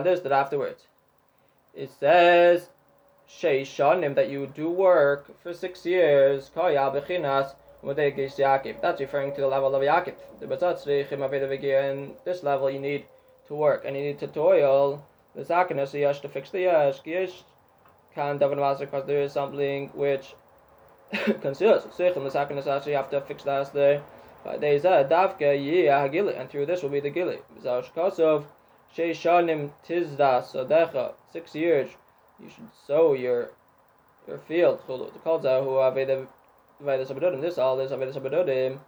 This 0.02 0.20
that 0.20 0.32
afterwards. 0.32 0.86
It 1.74 1.90
says 1.90 2.68
Sheishanim 3.26 4.14
that 4.14 4.28
you 4.28 4.46
do 4.46 4.68
work 4.68 5.40
for 5.42 5.54
six 5.54 5.86
years. 5.86 6.50
That's 6.54 6.74
referring 9.00 9.34
to 9.34 9.40
the 9.40 9.46
level 9.46 9.74
of 9.74 9.82
Yaakov. 9.82 10.14
In 11.90 12.14
this 12.24 12.42
level, 12.42 12.70
you 12.70 12.78
need 12.78 13.06
to 13.46 13.54
work 13.54 13.84
and 13.86 13.96
you 13.96 14.02
need 14.02 14.18
to 14.18 14.26
toil. 14.26 15.02
The 15.34 15.44
sakinus 15.44 15.98
yash 15.98 16.20
to 16.20 16.28
fix 16.28 16.50
the 16.50 16.60
yash. 16.60 17.02
Gish 17.02 17.42
can 18.14 18.38
master 18.38 18.84
because 18.84 19.06
there 19.06 19.22
is 19.22 19.32
something 19.32 19.88
which 19.94 20.34
conceals. 21.40 21.84
Sichim 21.86 22.22
the 22.30 22.38
sakinus 22.38 22.66
actually 22.66 22.92
have 22.92 23.08
to 23.10 23.20
fix 23.22 23.44
that 23.44 23.72
there. 23.72 24.02
But 24.44 24.60
they 24.60 24.76
a 24.76 25.04
davke 25.04 25.40
yiyah 25.40 26.10
hagili, 26.10 26.38
and 26.38 26.50
through 26.50 26.66
this 26.66 26.82
will 26.82 26.90
be 26.90 27.00
the 27.00 27.10
gili. 27.10 27.38
Zash 27.62 27.90
kosov 27.92 28.44
sheishanim 28.96 29.70
tizda 29.86 30.42
sodecha. 30.42 31.14
Six 31.32 31.54
years, 31.54 31.90
you 32.40 32.48
should 32.48 32.68
sow 32.86 33.14
your 33.14 33.50
your 34.26 34.38
field. 34.38 34.80
The 34.86 35.18
calls 35.20 35.44
out 35.44 35.64
who 35.64 35.78
have 35.78 35.94
Veda 35.94 36.26
Sabadodim. 36.80 37.40
This 37.40 37.58
all 37.58 37.78
is 37.80 37.90
Veda 37.90 38.12
Sabadodim. 38.12 38.78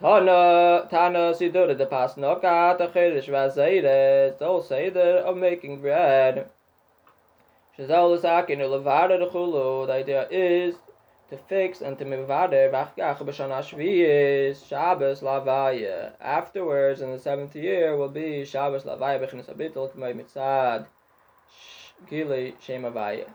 Tana 0.00 0.88
Tana 0.90 1.32
Sidura 1.32 1.76
the 1.76 1.86
Pasnoka 1.86 2.78
Tachidish 2.78 3.28
Vazaides. 3.28 4.38
The 4.38 4.44
whole 4.44 4.62
Seder 4.62 5.18
of 5.18 5.36
making 5.36 5.80
bread. 5.80 6.48
Shazal 7.78 8.20
Sakin 8.20 8.58
Levada 8.58 9.18
the 9.18 9.26
Chulu. 9.26 9.86
The 9.86 9.92
idea 9.92 10.28
is 10.30 10.74
to 11.31 11.37
fix 11.37 11.81
and 11.81 11.97
to 11.99 12.05
mivade 12.05 12.71
vachgach 12.71 13.19
b'shana 13.19 13.59
shviyis 13.61 14.65
Shabbos 14.67 15.21
lavaya. 15.21 16.13
Afterwards, 16.21 17.01
in 17.01 17.11
the 17.11 17.19
seventh 17.19 17.55
year, 17.55 17.95
will 17.97 18.09
be 18.09 18.45
Shabbos 18.45 18.83
lavaya 18.83 19.19
b'chinas 19.19 19.53
abitul 19.53 19.93
k'may 19.93 20.13
mitzad 20.15 20.85
gili 22.09 22.55
shem 22.59 22.83
avaya. 22.83 23.27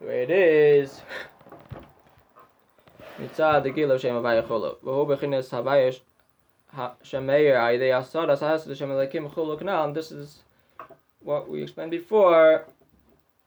The 0.00 0.06
way 0.06 0.22
it 0.22 0.30
is. 0.30 1.02
מצד 3.18 3.62
גילו 3.66 3.98
שם 3.98 4.14
הוויה 4.14 4.42
חולו, 4.42 4.76
והוא 4.82 5.08
בכינס 5.08 5.54
הוויה 5.54 5.90
shemeir 7.02 7.56
ayde 7.56 7.90
asadas 7.90 8.40
has 8.40 8.64
the 8.64 8.74
shemelekim 8.74 9.32
chulu 9.32 9.58
kanal. 9.58 9.86
And 9.86 9.94
this 9.94 10.12
is 10.12 10.44
what 11.20 11.48
we 11.48 11.62
explained 11.62 11.90
before. 11.90 12.66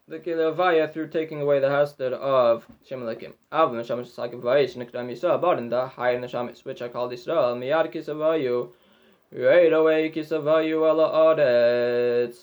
the 0.09 0.21
kilavaya 0.21 0.92
through 0.92 1.09
taking 1.09 1.40
away 1.42 1.59
the 1.59 1.66
hasdad 1.66 2.12
of 2.12 2.64
shemelekim. 2.88 3.33
Av 3.51 3.73
neshamish 3.73 4.14
sakim 4.14 4.40
vayish 4.40 4.77
nikdam 4.77 5.11
yisa, 5.11 5.40
but 5.40 5.59
in 5.59 5.69
the 5.69 5.88
higher 5.88 6.21
which 6.21 6.81
I 6.81 6.88
call 6.88 7.11
Israel 7.11 7.57
miyad 7.57 7.92
kisavayu, 7.92 8.71
right 9.33 9.73
away 9.73 10.12
kisavayu 10.12 10.88
ala 10.88 11.35
adetz. 11.35 12.38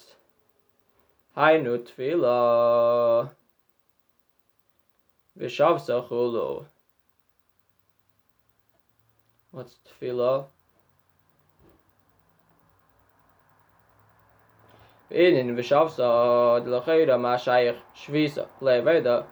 Hainu 1.38 1.78
tfila. 1.88 3.32
Vishavsa 5.40 6.06
chulu. 6.10 6.66
What's 9.52 9.78
tefillah? 9.88 10.48
in 15.14 15.56
vishavsa 15.56 16.64
de 16.64 16.70
lechera 16.70 17.20
ma 17.20 17.38
shaykh 17.38 17.78
shvisa 17.96 18.48
le 18.62 18.82
veda 18.82 19.26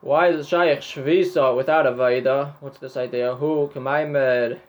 why 0.00 0.28
is 0.28 0.48
shaykh 0.48 0.80
shvisa 0.80 1.56
without 1.56 1.86
a 1.86 1.92
veda 1.92 2.54
what's 2.60 2.78
this 2.78 2.96
idea? 2.96 3.34
Who 3.34 3.68
can 3.72 3.86
i 3.86 4.04
mer 4.04 4.60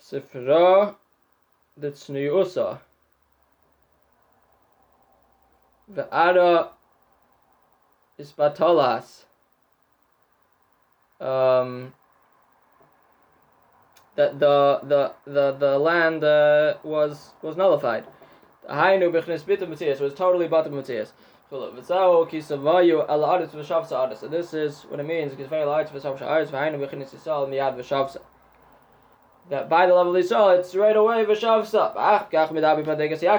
sifra 0.00 0.94
de 1.78 1.90
tsniusa 1.90 2.80
ve 5.88 6.02
ara 6.10 6.70
is 8.18 8.32
batolas. 8.32 9.24
Um 11.20 11.92
that 14.16 14.40
the 14.40 14.80
the 14.82 15.12
the 15.30 15.52
the 15.52 15.78
land 15.78 16.24
uh, 16.24 16.74
was 16.82 17.34
was 17.42 17.56
nullified. 17.56 18.04
Hainu 18.68 19.12
b'chnes 19.12 19.44
bitum 19.44 19.68
Matthias 19.68 20.00
was 20.00 20.14
totally 20.14 20.48
batum 20.48 20.74
Matthias. 20.74 21.12
So 21.48 21.70
this 21.70 21.88
is 24.52 24.84
what 24.88 24.98
it 24.98 25.04
means. 25.04 25.32
That 29.48 29.68
by 29.68 29.86
the 29.86 29.94
level 29.94 30.16
of 30.16 30.24
Yisrael, 30.24 30.58
it's 30.58 30.74
right 30.74 30.96
away 30.96 31.24
v'shavsa. 31.24 31.94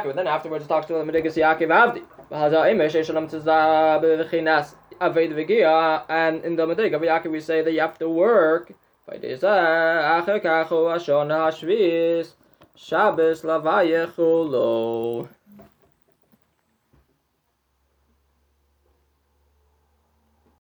And 0.10 0.18
then 0.18 0.28
afterwards, 0.28 0.64
it 0.64 0.70
talks 0.70 0.88
to 0.88 0.94
the 0.94 1.04
Medigas 1.04 1.36
Yaakov 1.36 1.68
Avdi. 1.68 2.04
And 6.10 6.46
in 6.46 6.56
the 6.56 6.66
Medeg 6.66 6.96
of 6.96 7.02
Yaakov 7.02 7.32
we 7.32 7.42
say 7.42 7.62
that 7.62 7.74
you 7.74 7.82
have 7.82 8.00
to 8.00 8.10
work. 8.10 8.72
Bei 9.08 9.18
de 9.18 9.38
sa 9.38 9.54
ach 10.18 10.28
ka 10.44 10.66
khu 10.68 10.80
a 10.96 11.00
shon 11.00 11.32
a 11.32 11.48
shvis 11.58 12.34
shabes 12.76 13.46
la 13.46 13.58
vay 13.58 13.94
khulo 14.14 15.30